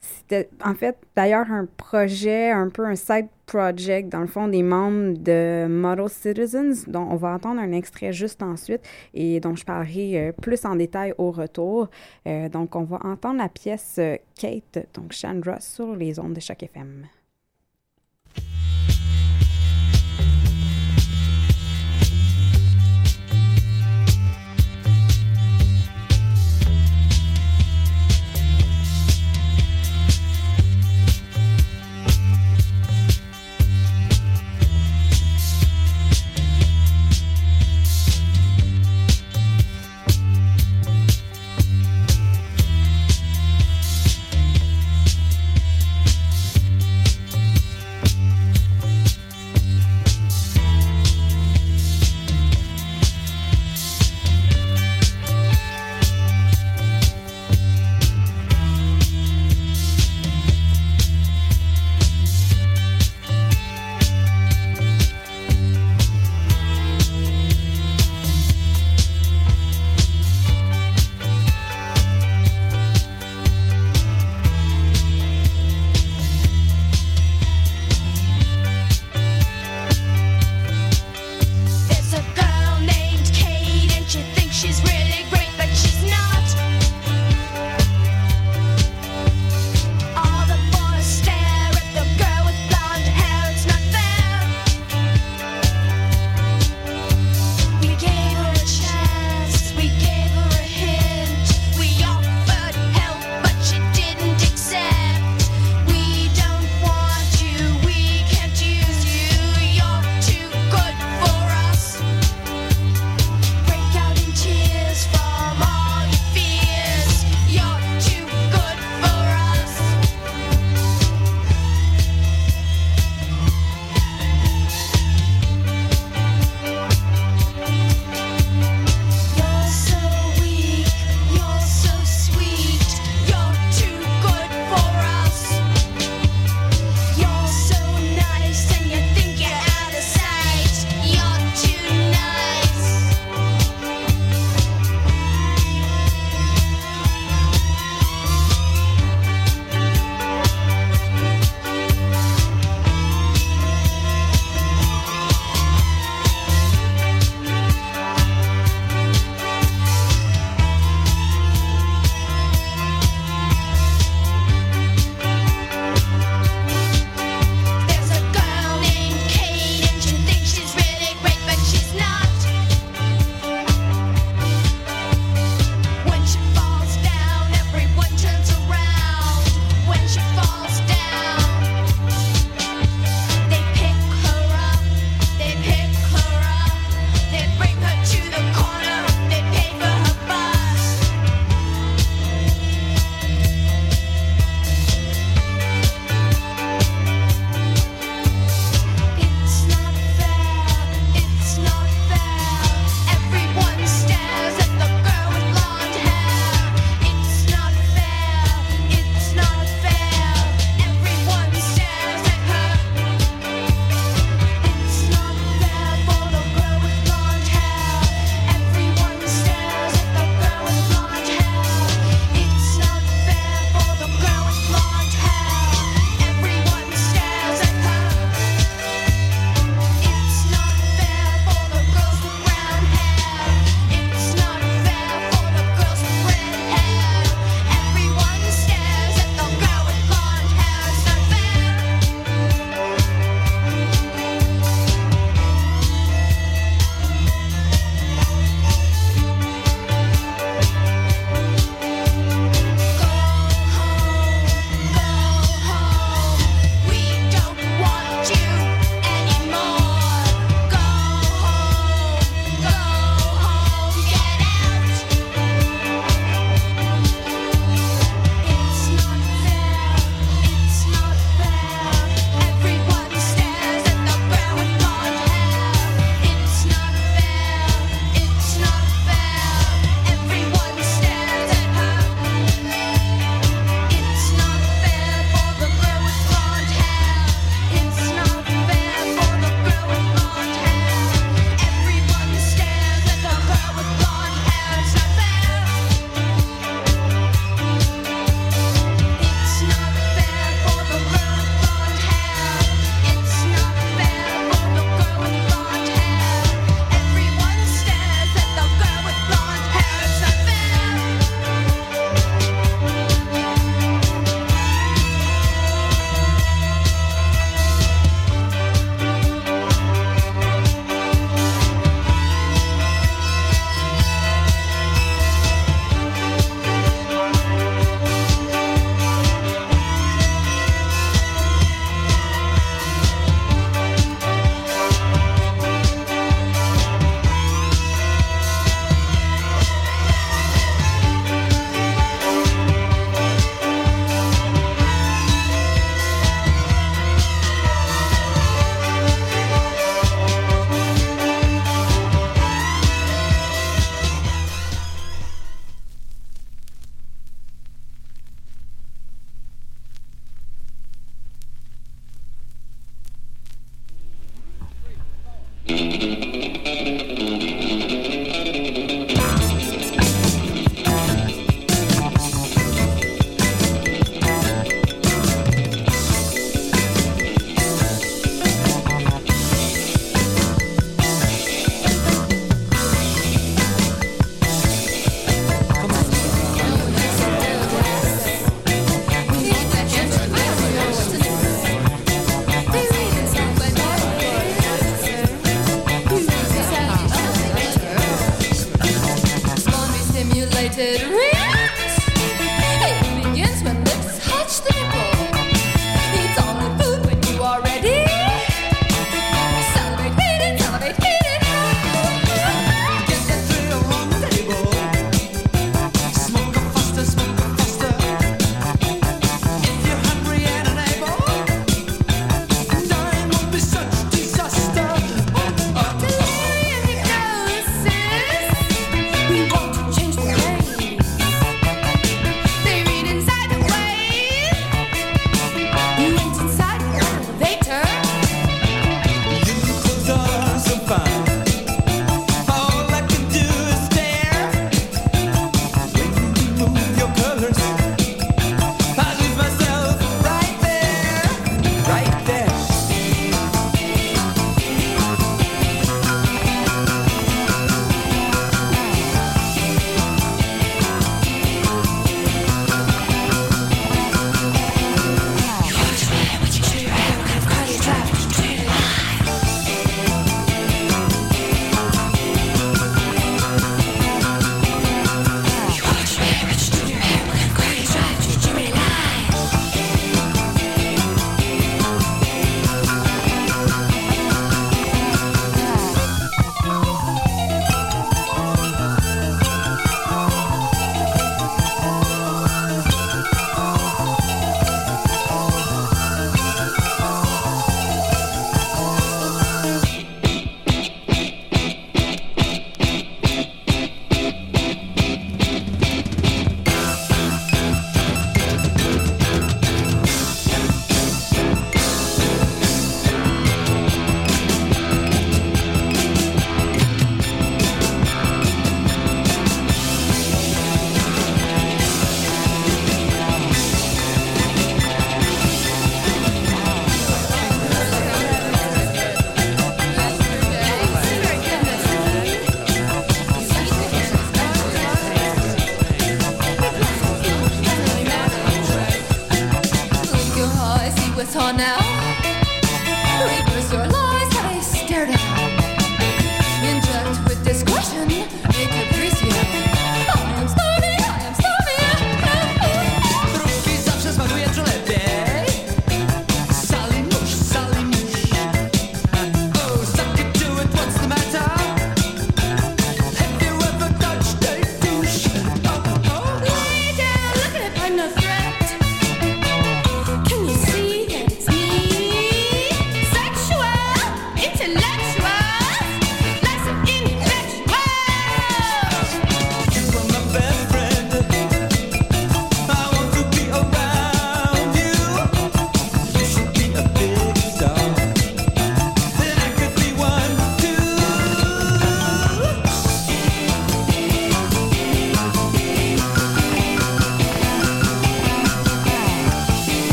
C'était 0.00 0.48
en 0.64 0.74
fait 0.74 0.96
d'ailleurs 1.14 1.50
un 1.50 1.66
projet, 1.66 2.50
un 2.50 2.70
peu 2.70 2.86
un 2.86 2.96
side 2.96 3.28
project, 3.44 4.08
dans 4.08 4.20
le 4.20 4.26
fond, 4.26 4.48
des 4.48 4.62
membres 4.62 5.18
de 5.18 5.66
Model 5.68 6.08
Citizens, 6.08 6.86
dont 6.86 7.06
on 7.10 7.16
va 7.16 7.34
entendre 7.34 7.60
un 7.60 7.72
extrait 7.72 8.12
juste 8.12 8.42
ensuite 8.42 8.80
et 9.12 9.40
dont 9.40 9.54
je 9.56 9.64
parlerai 9.64 10.28
euh, 10.28 10.32
plus 10.32 10.64
en 10.64 10.76
détail 10.76 11.12
au 11.18 11.30
retour. 11.30 11.88
Euh, 12.26 12.48
donc, 12.48 12.76
on 12.76 12.84
va 12.84 13.00
entendre 13.04 13.38
la 13.38 13.48
pièce 13.48 13.96
euh, 13.98 14.16
Kate, 14.38 14.86
donc 14.94 15.12
Chandra, 15.12 15.60
sur 15.60 15.94
les 15.96 16.18
ondes 16.18 16.34
de 16.34 16.40
chaque 16.40 16.62
FM. 16.62 17.06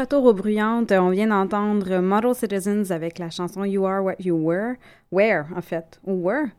Retour 0.00 0.24
aux 0.24 0.32
bruyantes. 0.32 0.92
On 0.92 1.10
vient 1.10 1.26
d'entendre 1.26 1.98
Model 1.98 2.34
Citizens 2.34 2.90
avec 2.90 3.18
la 3.18 3.28
chanson 3.28 3.64
You 3.64 3.84
Are 3.84 4.02
What 4.02 4.14
You 4.20 4.34
Were. 4.34 4.76
Where, 5.12 5.44
en 5.54 5.60
fait. 5.60 6.00
Were 6.04 6.52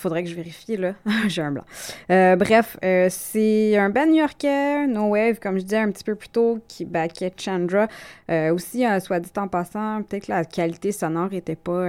faudrait 0.00 0.22
que 0.22 0.28
je 0.28 0.34
vérifie, 0.34 0.76
là. 0.76 0.94
J'ai 1.28 1.42
un 1.42 1.52
blanc. 1.52 1.64
Euh, 2.10 2.36
bref, 2.36 2.76
euh, 2.84 3.08
c'est 3.10 3.76
un 3.76 3.90
band 3.90 4.06
new-yorkais, 4.06 4.86
No 4.86 5.08
Wave, 5.08 5.38
comme 5.38 5.58
je 5.58 5.64
disais 5.64 5.78
un 5.78 5.90
petit 5.90 6.04
peu 6.04 6.14
plus 6.14 6.28
tôt, 6.28 6.60
qui 6.68 6.84
backait 6.84 7.32
Chandra. 7.36 7.88
Euh, 8.30 8.52
aussi, 8.52 8.84
soit 9.00 9.20
dit 9.20 9.30
en 9.36 9.48
passant, 9.48 10.02
peut-être 10.02 10.26
que 10.26 10.32
la 10.32 10.44
qualité 10.44 10.92
sonore 10.92 11.30
n'était 11.30 11.56
pas 11.56 11.84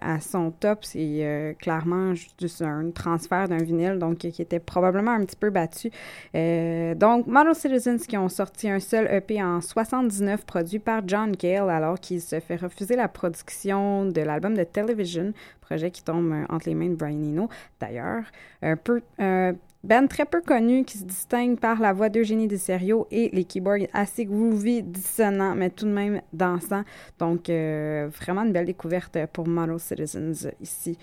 à 0.00 0.20
son 0.20 0.50
top. 0.50 0.84
C'est 0.84 1.56
clairement 1.60 2.14
juste 2.14 2.62
un 2.62 2.90
transfert 2.90 3.48
d'un 3.48 3.58
vinyle, 3.62 3.98
donc 3.98 4.18
qui 4.18 4.42
était 4.42 4.60
probablement 4.60 5.12
un 5.12 5.24
petit 5.24 5.36
peu 5.36 5.50
battu. 5.50 5.90
donc, 6.34 7.26
Model 7.26 7.54
Citizens 7.54 8.06
qui 8.06 8.16
ont 8.16 8.28
sorti 8.28 8.68
un 8.68 8.80
seul 8.80 9.08
EP 9.12 9.42
en 9.42 9.60
79 9.60 10.44
produit 10.44 10.78
par 10.78 11.02
John 11.06 11.36
Cale 11.36 11.70
alors 11.70 11.98
qu'il 11.98 12.20
se 12.20 12.40
fait 12.40 12.56
refuser 12.56 12.96
la 12.96 13.08
production 13.08 14.06
de 14.06 14.20
l'album 14.20 14.56
de 14.56 14.64
Television 14.64 15.32
projet 15.72 15.90
qui 15.90 16.02
tombe 16.02 16.32
euh, 16.32 16.44
entre 16.50 16.68
les 16.68 16.74
mains 16.74 16.90
de 16.90 16.94
Brian 16.94 17.16
Eno, 17.16 17.48
d'ailleurs. 17.80 18.24
Un 18.60 18.76
peu, 18.76 19.00
euh, 19.20 19.52
band 19.84 20.06
très 20.06 20.26
peu 20.26 20.42
connu 20.42 20.84
qui 20.84 20.98
se 20.98 21.04
distingue 21.04 21.58
par 21.58 21.80
la 21.80 21.94
voix 21.94 22.10
d'Eugénie 22.10 22.46
Deserio 22.46 23.06
et 23.10 23.30
les 23.32 23.44
keyboards 23.44 23.88
assez 23.94 24.26
groovy, 24.26 24.82
dissonants, 24.82 25.54
mais 25.54 25.70
tout 25.70 25.86
de 25.86 25.92
même 25.92 26.20
dansants. 26.34 26.84
Donc, 27.18 27.46
vraiment 27.48 28.42
une 28.42 28.52
belle 28.52 28.66
découverte 28.66 29.18
pour 29.32 29.48
Model 29.48 29.80
Citizens 29.80 30.50
ici. 30.60 30.98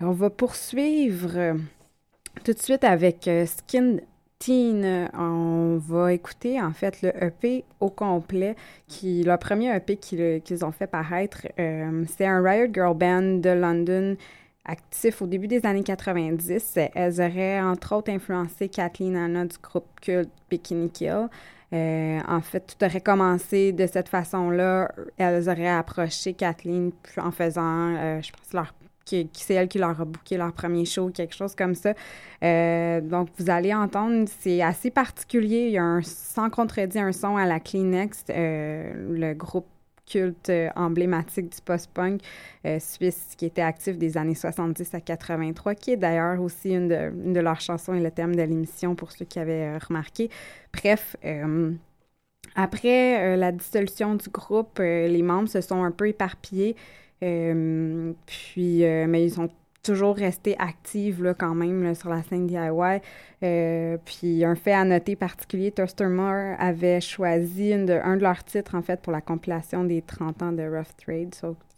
On 0.00 0.10
va 0.10 0.30
poursuivre 0.30 1.56
tout 2.44 2.52
de 2.52 2.58
suite 2.58 2.84
avec 2.84 3.30
Skin 3.46 3.98
Teen. 4.42 5.08
On 5.16 5.78
va 5.78 6.12
écouter 6.12 6.60
en 6.60 6.72
fait 6.72 7.00
le 7.02 7.12
EP 7.22 7.64
au 7.78 7.90
complet, 7.90 8.56
qui 8.88 9.22
le 9.22 9.36
premier 9.36 9.76
EP 9.76 9.96
qu'ils 9.96 10.64
ont 10.64 10.72
fait 10.72 10.88
paraître. 10.88 11.46
Euh, 11.60 12.04
c'est 12.08 12.26
un 12.26 12.42
Riot 12.42 12.66
Girl 12.74 12.96
Band 12.96 13.38
de 13.38 13.50
London 13.50 14.16
actif 14.64 15.22
au 15.22 15.28
début 15.28 15.46
des 15.46 15.64
années 15.64 15.84
90. 15.84 16.76
Elles 16.92 17.20
auraient 17.20 17.60
entre 17.60 17.94
autres 17.94 18.10
influencé 18.10 18.68
Kathleen 18.68 19.14
Anna 19.14 19.44
du 19.44 19.56
groupe 19.62 19.86
culte 20.00 20.30
Bikini 20.50 20.90
Kill. 20.90 21.28
Euh, 21.72 22.20
en 22.26 22.40
fait, 22.40 22.60
tout 22.66 22.84
aurait 22.84 23.00
commencé 23.00 23.70
de 23.70 23.86
cette 23.86 24.08
façon-là. 24.08 24.90
Elles 25.18 25.48
auraient 25.48 25.68
approché 25.68 26.34
Kathleen 26.34 26.90
en 27.16 27.30
faisant, 27.30 27.94
euh, 27.96 28.20
je 28.20 28.32
pense, 28.32 28.52
leur 28.52 28.74
qui, 29.04 29.28
c'est 29.32 29.54
elle 29.54 29.68
qui 29.68 29.78
leur 29.78 30.00
a 30.00 30.04
booké 30.04 30.36
leur 30.36 30.52
premier 30.52 30.84
show, 30.84 31.10
quelque 31.10 31.34
chose 31.34 31.54
comme 31.54 31.74
ça. 31.74 31.94
Euh, 32.42 33.00
donc, 33.00 33.28
vous 33.38 33.50
allez 33.50 33.74
entendre, 33.74 34.28
c'est 34.40 34.62
assez 34.62 34.90
particulier. 34.90 35.66
Il 35.66 35.72
y 35.72 35.78
a 35.78 35.84
un, 35.84 36.02
sans 36.02 36.50
contredit 36.50 36.98
un 36.98 37.12
son 37.12 37.36
à 37.36 37.46
la 37.46 37.60
Kleenex, 37.60 38.24
le 38.28 39.34
groupe 39.34 39.66
culte 40.06 40.50
euh, 40.50 40.68
emblématique 40.76 41.50
du 41.50 41.60
post-punk 41.64 42.20
euh, 42.66 42.78
suisse 42.78 43.34
qui 43.36 43.46
était 43.46 43.62
actif 43.62 43.98
des 43.98 44.16
années 44.16 44.34
70 44.34 44.94
à 44.94 45.00
83, 45.00 45.74
qui 45.74 45.92
est 45.92 45.96
d'ailleurs 45.96 46.40
aussi 46.40 46.70
une 46.70 46.88
de, 46.88 47.40
leurs 47.40 47.60
chansons 47.60 47.94
et 47.94 48.00
le 48.00 48.10
thème 48.10 48.34
de 48.34 48.42
l'émission 48.42 48.94
pour 48.94 49.12
ceux 49.12 49.24
qui 49.24 49.38
avaient 49.38 49.74
euh, 49.74 49.78
remarqué. 49.78 50.30
Bref, 50.72 51.16
après 52.54 53.36
la 53.36 53.52
dissolution 53.52 54.14
du 54.14 54.28
groupe, 54.30 54.78
les 54.78 55.22
membres 55.22 55.48
se 55.48 55.60
sont 55.60 55.84
un 55.84 55.90
peu 55.90 56.08
éparpillés. 56.08 56.76
Puis, 58.26 58.82
mais 58.82 59.24
ils 59.24 59.32
sont 59.32 59.48
toujours 59.82 60.16
rester 60.16 60.56
active 60.58 61.22
là, 61.22 61.34
quand 61.34 61.54
même 61.54 61.94
sur 61.94 62.08
la 62.08 62.22
scène 62.22 62.46
DIY. 62.46 63.00
Euh, 63.42 63.96
puis 64.04 64.44
un 64.44 64.54
fait 64.54 64.72
à 64.72 64.84
noter 64.84 65.16
particulier, 65.16 65.72
Moore 66.00 66.56
avait 66.58 67.00
choisi 67.00 67.72
un 67.72 68.16
de 68.16 68.22
leurs 68.22 68.44
titres 68.44 68.74
en 68.74 68.82
fait 68.82 69.00
pour 69.00 69.12
la 69.12 69.20
compilation 69.20 69.84
des 69.84 70.02
30 70.02 70.42
ans 70.42 70.52
de 70.52 70.62
Rough 70.62 70.94
Trade. 70.96 71.34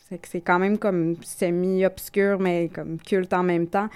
C'est 0.09 0.19
que 0.19 0.29
c'est 0.29 0.43
quand 0.43 0.59
même 0.59 0.77
comme 0.77 1.17
semi-obscur, 1.23 2.39
mais 2.39 2.69
comme 2.69 2.99
culte 2.99 3.33
en 3.33 3.43
même 3.43 3.67
temps. 3.67 3.89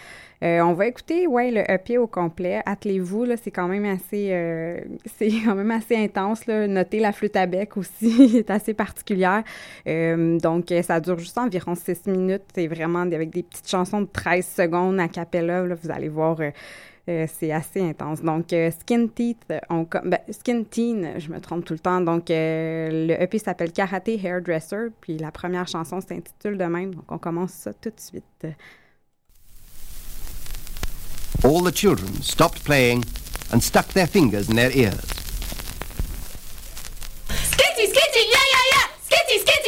Euh, 0.43 0.61
on 0.61 0.73
va 0.73 0.87
écouter, 0.87 1.27
ouais, 1.27 1.51
le 1.51 1.71
EP 1.71 1.99
au 1.99 2.07
complet. 2.07 2.63
Attelez-vous, 2.65 3.25
là, 3.25 3.37
c'est 3.37 3.51
quand 3.51 3.69
même 3.69 3.85
assez, 3.85 4.31
euh, 4.33 4.81
c'est 5.19 5.29
quand 5.45 5.55
même 5.55 5.71
assez 5.71 5.97
intense, 5.97 6.47
là. 6.47 6.67
Notez 6.67 7.01
la 7.01 7.13
flûte 7.13 7.37
à 7.37 7.45
bec 7.45 7.77
aussi, 7.77 8.37
est 8.39 8.51
assez 8.51 8.73
particulière. 8.73 9.43
Euh, 9.87 10.39
donc, 10.39 10.73
ça 10.83 10.99
dure 10.99 11.19
juste 11.19 11.37
environ 11.37 11.75
six 11.75 12.07
minutes. 12.07 12.45
C'est 12.55 12.69
vraiment 12.69 13.01
avec 13.01 13.29
des 13.29 13.43
petites 13.43 13.69
chansons 13.69 14.01
de 14.01 14.09
13 14.11 14.47
secondes 14.47 14.99
à 15.01 15.09
cappella, 15.09 15.67
là. 15.67 15.75
Vous 15.75 15.91
allez 15.91 16.09
voir, 16.09 16.39
euh, 17.09 17.27
c'est 17.39 17.53
assez 17.53 17.81
intense. 17.81 18.21
Donc, 18.23 18.53
euh, 18.53 18.71
Skin 18.81 19.07
Teeth, 19.07 19.39
on, 19.71 19.87
ben, 20.05 20.19
Skin 20.31 20.65
Teen, 20.65 21.15
je 21.19 21.31
me 21.31 21.41
trompe 21.41 21.65
tout 21.65 21.73
le 21.73 21.79
temps. 21.79 22.01
Donc, 22.03 22.31
euh, 22.31 23.07
le 23.07 23.23
EP 23.23 23.39
s'appelle 23.39 23.73
Karate 23.73 24.11
Hairdresser, 24.23 24.89
puis 25.01 25.17
la 25.17 25.31
première 25.31 25.67
chanson 25.67 26.01
s'intitule 26.01 26.59
de 26.59 26.65
même. 26.65 26.95
Donc, 26.95 27.05
on 27.09 27.19
commence 27.19 27.53
ça 27.53 27.73
tout 27.73 27.91
de 27.91 28.01
suite. 28.01 28.47
All 31.45 31.63
the 31.63 31.75
children 31.75 32.13
stopped 32.21 32.63
playing 32.65 33.03
and 33.53 33.61
stuck 33.61 33.89
their 33.95 34.07
fingers 34.07 34.51
in 34.51 34.57
their 34.57 34.77
ears. 34.77 35.01
Skitty, 37.31 37.87
skitty, 37.87 38.23
yeah, 38.27 38.47
yeah, 38.53 38.65
yeah! 38.73 38.87
Skitty, 39.07 39.39
skitty, 39.41 39.68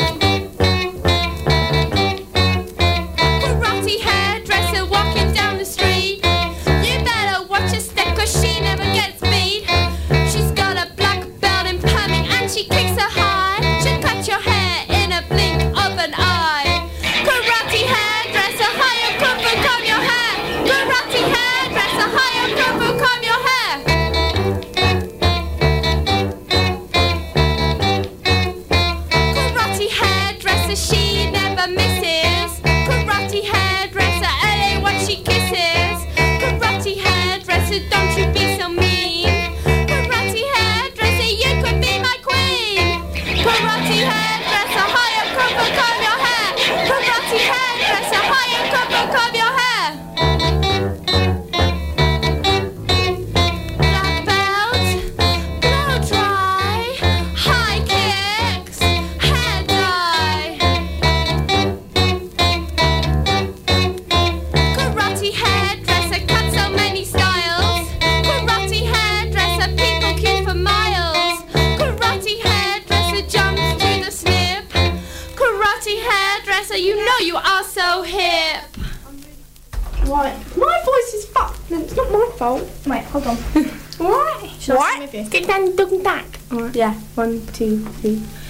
One, 87.21 87.45
two, 87.53 87.85
three. 88.01 88.40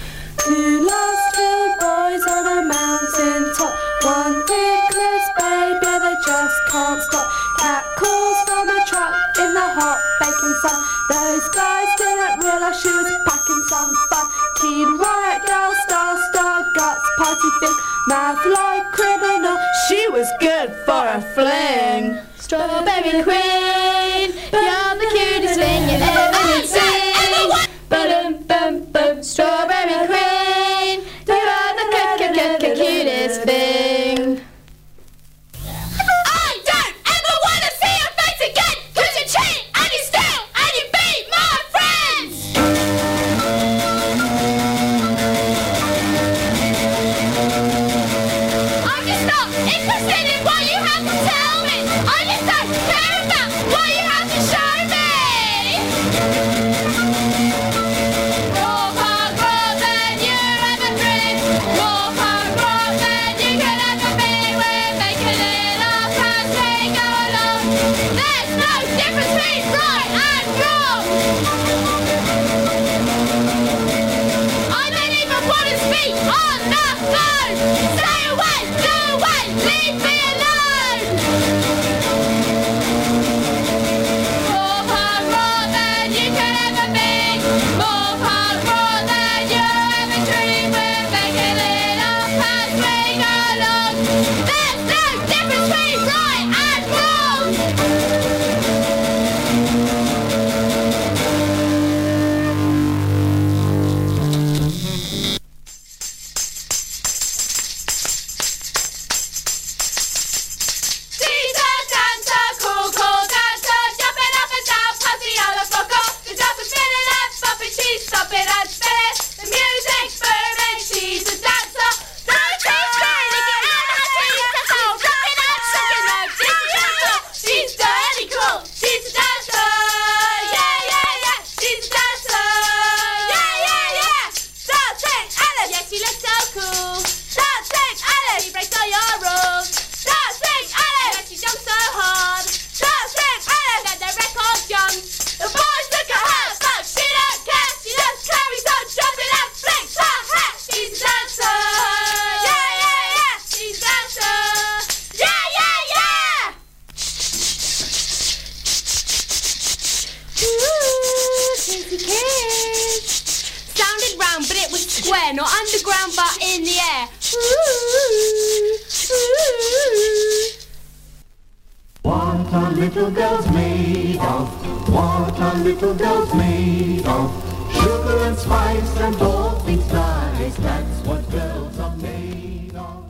Are 175.92 175.96
little 175.96 176.26
girls 176.26 176.34
made 176.34 177.06
of? 177.06 177.30
Sugar 177.72 178.24
and 178.24 178.38
spice 178.38 178.96
and 179.00 179.16
all 179.22 179.50
things 179.60 179.92
nice. 179.92 180.56
That's 180.56 181.06
what 181.06 181.30
girls 181.30 181.78
are 181.78 181.96
made 181.96 182.74
of. 182.74 183.04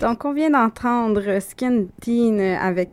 Donc, 0.00 0.24
on 0.24 0.34
vient 0.34 0.50
d'entendre 0.50 1.40
Skin 1.40 1.88
Teen 2.00 2.40
avec 2.40 2.92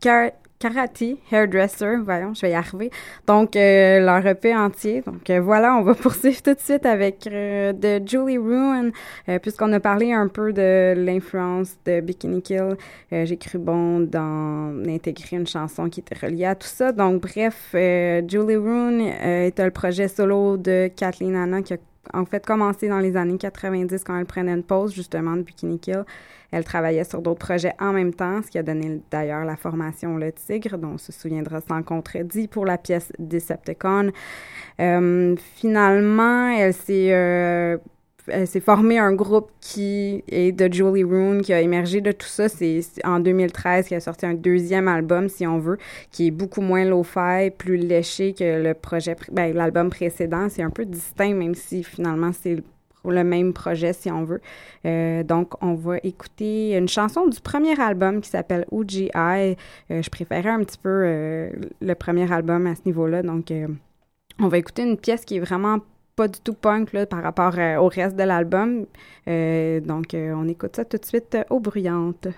Kar- 0.00 0.32
Karate 0.58 1.16
Hairdresser. 1.30 1.96
Voyons, 2.04 2.34
je 2.34 2.40
vais 2.42 2.50
y 2.50 2.54
arriver. 2.54 2.90
Donc, 3.26 3.54
euh, 3.54 4.00
leur 4.00 4.26
EP 4.26 4.54
entier. 4.56 5.02
Donc, 5.02 5.30
euh, 5.30 5.40
voilà, 5.40 5.74
on 5.76 5.82
va 5.82 5.94
poursuivre 5.94 6.42
tout 6.42 6.54
de 6.54 6.58
suite 6.60 6.84
avec 6.84 7.26
euh, 7.26 7.72
de 7.72 8.00
Julie 8.06 8.38
Ruin, 8.38 8.90
euh, 9.28 9.38
puisqu'on 9.38 9.72
a 9.72 9.80
parlé 9.80 10.12
un 10.12 10.28
peu 10.28 10.52
de 10.52 10.94
l'influence 10.96 11.76
de 11.84 12.00
Bikini 12.00 12.42
Kill. 12.42 12.76
Euh, 13.12 13.24
J'ai 13.24 13.36
cru 13.36 13.58
bon 13.58 14.00
d'en 14.00 14.84
intégrer 14.88 15.36
une 15.36 15.46
chanson 15.46 15.88
qui 15.88 16.00
était 16.00 16.26
reliée 16.26 16.46
à 16.46 16.54
tout 16.54 16.66
ça. 16.66 16.90
Donc, 16.92 17.22
bref, 17.22 17.70
euh, 17.74 18.22
Julie 18.26 18.56
Ruin 18.56 18.98
était 19.46 19.64
le 19.64 19.70
projet 19.70 20.08
solo 20.08 20.56
de 20.56 20.90
Kathleen 20.94 21.36
Anna 21.36 21.62
qui 21.62 21.74
a 21.74 21.78
en 22.14 22.24
fait 22.24 22.44
commencé 22.44 22.88
dans 22.88 23.00
les 23.00 23.16
années 23.16 23.36
90 23.36 24.02
quand 24.02 24.18
elle 24.18 24.24
prenait 24.24 24.52
une 24.52 24.62
pause 24.62 24.94
justement 24.94 25.36
de 25.36 25.42
Bikini 25.42 25.78
Kill. 25.78 26.04
Elle 26.50 26.64
travaillait 26.64 27.04
sur 27.04 27.20
d'autres 27.20 27.44
projets 27.44 27.74
en 27.78 27.92
même 27.92 28.14
temps, 28.14 28.40
ce 28.42 28.50
qui 28.50 28.58
a 28.58 28.62
donné 28.62 29.00
d'ailleurs 29.10 29.44
la 29.44 29.56
formation 29.56 30.16
Le 30.16 30.32
Tigre, 30.32 30.78
dont 30.78 30.92
on 30.94 30.98
se 30.98 31.12
souviendra 31.12 31.60
sans 31.60 31.82
contredit 31.82 32.48
pour 32.48 32.64
la 32.64 32.78
pièce 32.78 33.12
Decepticon. 33.18 34.12
Euh, 34.80 35.36
finalement, 35.56 36.48
elle 36.50 36.72
s'est 36.72 37.12
euh, 37.12 37.76
elle 38.30 38.46
s'est 38.46 38.60
formée 38.60 38.98
un 38.98 39.12
groupe 39.12 39.50
qui 39.60 40.22
est 40.28 40.52
de 40.52 40.72
Julie 40.72 41.04
Rune, 41.04 41.42
qui 41.42 41.52
a 41.52 41.60
émergé 41.60 42.00
de 42.00 42.12
tout 42.12 42.26
ça. 42.26 42.48
C'est 42.48 42.82
en 43.04 43.20
2013 43.20 43.88
qui 43.88 43.94
a 43.94 44.00
sorti 44.00 44.26
un 44.26 44.34
deuxième 44.34 44.88
album, 44.88 45.28
si 45.28 45.46
on 45.46 45.58
veut, 45.58 45.78
qui 46.10 46.28
est 46.28 46.30
beaucoup 46.30 46.60
moins 46.60 46.84
lo-fi, 46.84 47.50
plus 47.56 47.76
léché 47.76 48.34
que 48.34 48.62
le 48.62 48.74
projet, 48.74 49.16
ben, 49.32 49.54
l'album 49.54 49.90
précédent. 49.90 50.48
C'est 50.48 50.62
un 50.62 50.70
peu 50.70 50.84
distinct, 50.84 51.34
même 51.34 51.54
si 51.54 51.82
finalement 51.82 52.30
c'est 52.32 52.62
le 53.04 53.18
le 53.18 53.24
même 53.24 53.52
projet, 53.52 53.92
si 53.92 54.10
on 54.10 54.24
veut. 54.24 54.40
Euh, 54.86 55.22
donc, 55.22 55.62
on 55.62 55.74
va 55.74 55.98
écouter 56.02 56.76
une 56.76 56.88
chanson 56.88 57.26
du 57.26 57.40
premier 57.40 57.78
album 57.80 58.20
qui 58.20 58.30
s'appelle 58.30 58.64
OGI. 58.70 59.10
Euh, 59.14 59.54
je 59.88 60.10
préférais 60.10 60.50
un 60.50 60.62
petit 60.64 60.78
peu 60.78 61.02
euh, 61.04 61.50
le 61.80 61.94
premier 61.94 62.30
album 62.32 62.66
à 62.66 62.74
ce 62.74 62.82
niveau-là. 62.86 63.22
Donc, 63.22 63.52
on 64.40 64.48
va 64.48 64.58
écouter 64.58 64.82
une 64.82 64.96
pièce 64.96 65.24
qui 65.24 65.36
est 65.36 65.40
vraiment 65.40 65.78
pas 66.16 66.28
du 66.28 66.40
tout 66.40 66.54
punk 66.54 66.92
là, 66.92 67.06
par 67.06 67.22
rapport 67.22 67.54
au 67.80 67.88
reste 67.88 68.16
de 68.16 68.24
l'album. 68.24 68.86
Donc, 69.26 70.14
on 70.14 70.48
écoute 70.48 70.76
ça 70.76 70.84
tout 70.84 70.98
de 70.98 71.04
suite 71.04 71.36
aux 71.50 71.60
bruyantes. 71.60 72.28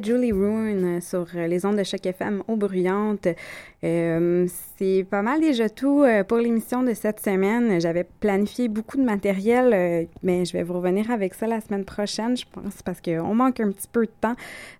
Julie 0.00 0.32
Ruin 0.32 1.00
sur 1.00 1.26
les 1.34 1.66
ondes 1.66 1.76
de 1.76 1.82
chaque 1.82 2.06
FM 2.06 2.42
au 2.48 2.56
Bruyante. 2.56 3.28
Euh, 3.84 4.46
c'est 4.78 5.04
pas 5.10 5.22
mal 5.22 5.40
déjà 5.40 5.68
tout 5.68 6.04
euh, 6.04 6.22
pour 6.22 6.38
l'émission 6.38 6.84
de 6.84 6.94
cette 6.94 7.18
semaine. 7.18 7.80
J'avais 7.80 8.04
planifié 8.04 8.68
beaucoup 8.68 8.96
de 8.96 9.02
matériel, 9.02 9.72
euh, 9.74 10.04
mais 10.22 10.44
je 10.44 10.52
vais 10.52 10.62
vous 10.62 10.74
revenir 10.74 11.10
avec 11.10 11.34
ça 11.34 11.48
la 11.48 11.60
semaine 11.60 11.84
prochaine, 11.84 12.36
je 12.36 12.44
pense, 12.50 12.80
parce 12.84 13.00
qu'on 13.00 13.34
manque 13.34 13.58
un 13.58 13.72
petit 13.72 13.88
peu 13.90 14.06
de 14.06 14.12
temps. 14.20 14.36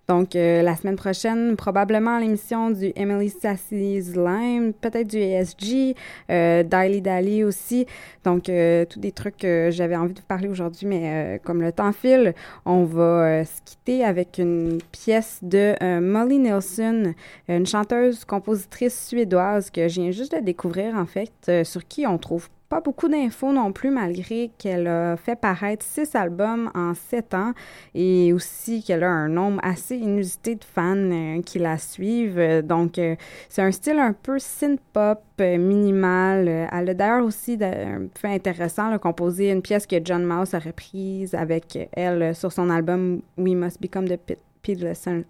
Donc, 0.09 0.35
la 0.35 0.77
semaine 0.77 0.97
prochaine, 0.97 1.57
probablement 1.57 2.19
l'émission 2.19 2.71
du 2.71 2.93
Emily 2.97 3.31
Sassy's 3.31 4.15
Lime, 4.15 4.75
peut-être 4.79 5.07
du 5.07 5.17
ESG, 5.17 5.97
euh, 6.29 6.63
Daily 6.65 7.45
aussi. 7.45 7.87
Donc, 8.25 8.45
tous 8.45 8.99
des 8.99 9.13
trucs 9.13 9.39
que 9.39 9.69
j'avais 9.71 9.97
envie 9.97 10.13
de 10.13 10.19
vous 10.19 10.27
parler 10.27 10.49
aujourd'hui, 10.49 10.87
mais 10.87 11.41
comme 11.45 11.63
le 11.63 11.73
temps 11.73 11.93
file, 11.93 12.35
on 12.67 12.85
va 12.85 13.45
se 13.45 13.63
quitter 13.65 14.05
avec 14.05 14.39
une 14.39 14.79
pièce 14.91 15.39
de 15.41 15.75
Molly 16.01 16.41
Nelson, 16.41 17.15
une 17.49 17.67
chanteuse, 17.67 18.25
compositrice 18.25 18.92
suédoise 18.93 19.71
que 19.71 19.89
je 19.89 20.01
viens 20.01 20.11
juste 20.11 20.35
de 20.35 20.41
découvrir, 20.41 20.95
en 20.95 21.07
fait, 21.07 21.33
euh, 21.49 21.65
sur 21.65 21.87
qui 21.87 22.07
on 22.07 22.19
trouve 22.19 22.49
pas 22.69 22.81
beaucoup 22.81 23.09
d'infos 23.09 23.53
non 23.53 23.73
plus, 23.73 23.91
malgré 23.91 24.51
qu'elle 24.57 24.87
a 24.87 25.17
fait 25.17 25.37
paraître 25.37 25.85
six 25.85 26.15
albums 26.15 26.71
en 26.75 26.95
sept 26.95 27.35
ans 27.35 27.53
et 27.95 28.33
aussi 28.33 28.83
qu'elle 28.83 29.05
a 29.05 29.11
un 29.11 29.29
nombre 29.29 29.61
assez 29.63 29.97
inusité 29.97 30.55
de 30.55 30.65
fans 30.65 30.97
euh, 30.97 31.43
qui 31.43 31.59
la 31.59 31.77
suivent. 31.77 32.63
Donc, 32.63 32.99
euh, 32.99 33.17
c'est 33.51 33.63
un 33.63 33.73
style 33.73 33.99
un 33.99 34.15
peu 34.15 34.39
synth-pop 34.39 35.21
minimal. 35.39 36.49
Elle 36.49 36.91
a 36.91 36.95
d'ailleurs 36.95 37.25
aussi 37.25 37.59
un 37.61 38.07
fait 38.17 38.29
intéressant, 38.35 38.97
composé 38.99 39.51
une 39.51 39.61
pièce 39.61 39.87
que 39.87 39.97
John 40.03 40.25
Mouse 40.25 40.55
a 40.55 40.59
reprise 40.59 41.35
avec 41.35 41.79
elle 41.93 42.35
sur 42.35 42.53
son 42.53 42.71
album 42.71 43.21
We 43.37 43.55
Must 43.55 43.83
Become 43.83 44.09
the 44.09 44.19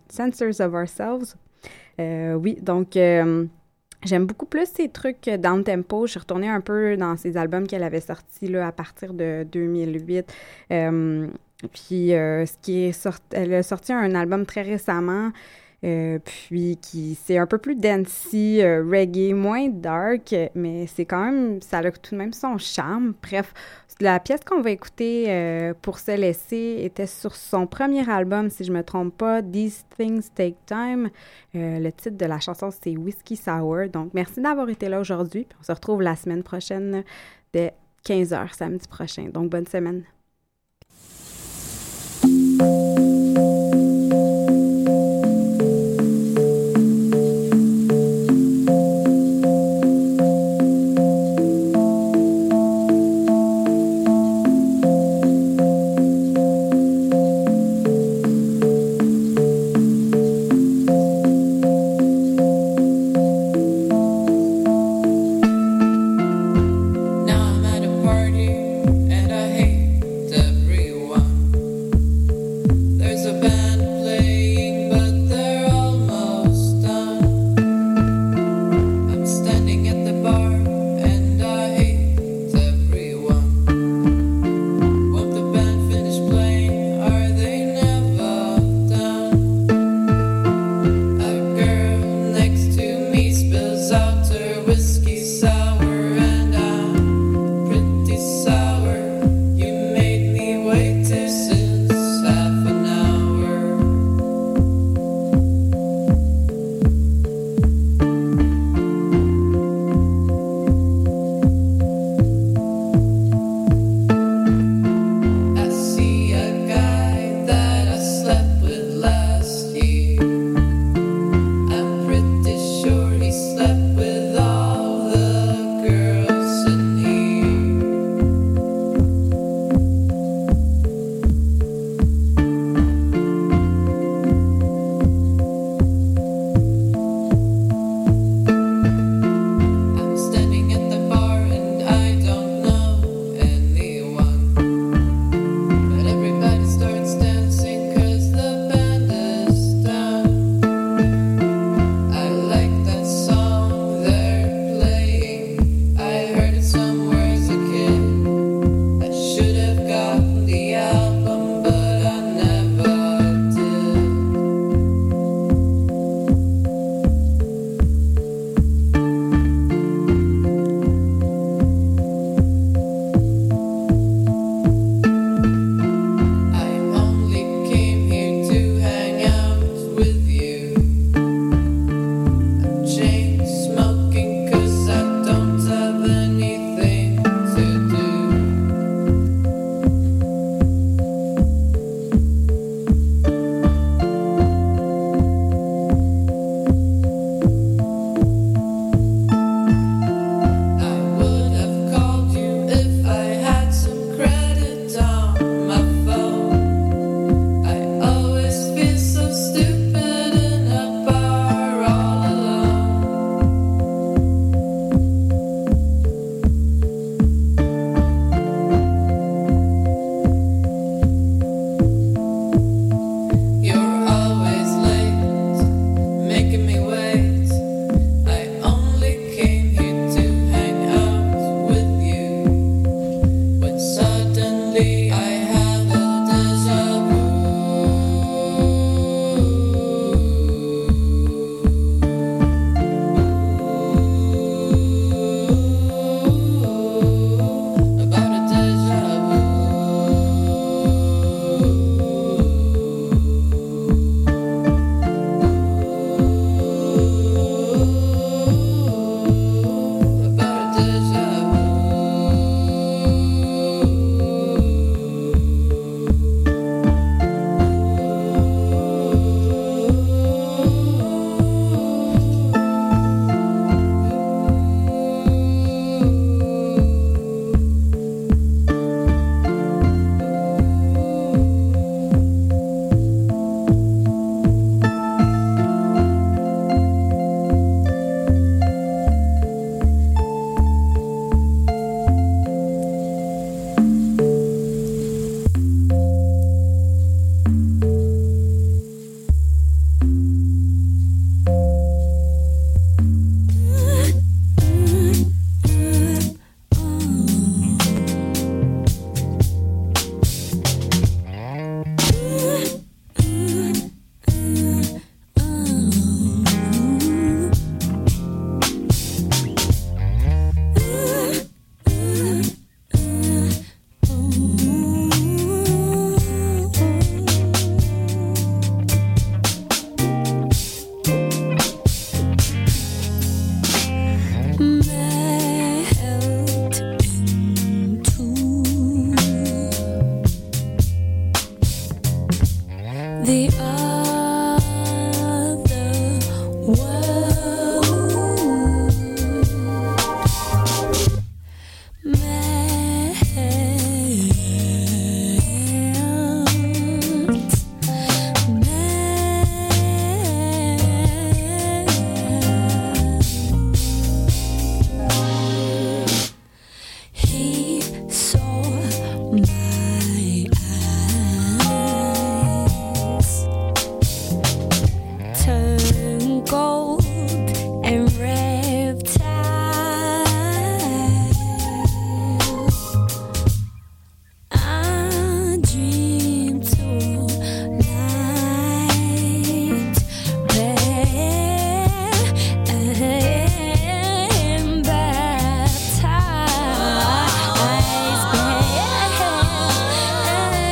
Censors 0.09 0.61
of 0.61 0.75
Ourselves. 0.75 1.37
Euh, 2.01 2.35
oui, 2.35 2.59
donc 2.61 2.97
euh, 2.97 3.45
j'aime 4.05 4.27
beaucoup 4.27 4.47
plus 4.47 4.67
ces 4.67 4.89
trucs 4.89 5.29
down 5.39 5.65
tempo. 5.65 6.07
Je 6.07 6.13
suis 6.13 6.21
retournée 6.21 6.49
un 6.49 6.61
peu 6.61 6.97
dans 6.97 7.17
ses 7.17 7.37
albums 7.37 7.67
qu'elle 7.67 7.83
avait 7.83 8.01
sortis 8.01 8.49
là, 8.49 8.67
à 8.67 8.73
partir 8.73 9.15
de 9.15 9.47
2008. 9.51 10.33
Euh, 10.73 11.27
puis 11.73 12.09
ce 12.11 12.57
qui 12.61 12.85
est 12.85 12.93
sorti, 12.93 13.25
elle 13.33 13.55
a 13.55 13.63
sorti 13.63 13.93
un 13.93 14.15
album 14.15 14.47
très 14.47 14.63
récemment. 14.63 15.31
Puis 15.83 16.77
qui 16.77 17.19
c'est 17.23 17.39
un 17.39 17.47
peu 17.47 17.59
plus 17.59 17.75
dancey, 17.75 18.63
reggae, 18.81 19.35
moins 19.35 19.69
dark, 19.69 20.35
mais 20.55 20.87
c'est 20.87 21.05
quand 21.05 21.25
même, 21.25 21.61
ça 21.61 21.79
a 21.79 21.91
tout 21.91 22.13
de 22.13 22.17
même 22.17 22.33
son 22.33 22.57
charme. 22.59 23.15
Bref, 23.23 23.53
la 24.03 24.21
pièce 24.21 24.41
qu'on 24.45 24.61
va 24.61 24.71
écouter 24.71 25.27
euh, 25.29 25.75
pour 25.81 25.99
se 25.99 26.11
laisser 26.17 26.81
était 26.83 27.07
sur 27.07 27.35
son 27.35 27.67
premier 27.67 28.09
album, 28.11 28.51
si 28.51 28.65
je 28.65 28.73
me 28.73 28.83
trompe 28.83 29.17
pas, 29.17 29.43
These 29.43 29.85
Things 29.97 30.29
Take 30.35 30.57
Time. 30.67 31.11
Euh, 31.55 31.79
le 31.79 31.93
titre 31.93 32.17
de 32.17 32.27
la 32.27 32.41
chanson, 32.41 32.71
c'est 32.71 32.97
Whiskey 32.97 33.37
Sour. 33.37 33.89
Donc, 33.93 34.11
merci 34.15 34.41
d'avoir 34.41 34.69
été 34.69 34.89
là 34.89 35.01
aujourd'hui. 35.01 35.47
On 35.61 35.63
se 35.63 35.73
retrouve 35.73 36.03
la 36.03 36.17
semaine 36.17 36.43
prochaine 36.43 37.05
dès 37.53 37.75
15h, 38.05 38.55
samedi 38.55 38.89
prochain. 38.89 39.29
Donc, 39.33 39.51
bonne 39.51 39.67
semaine. 39.67 40.05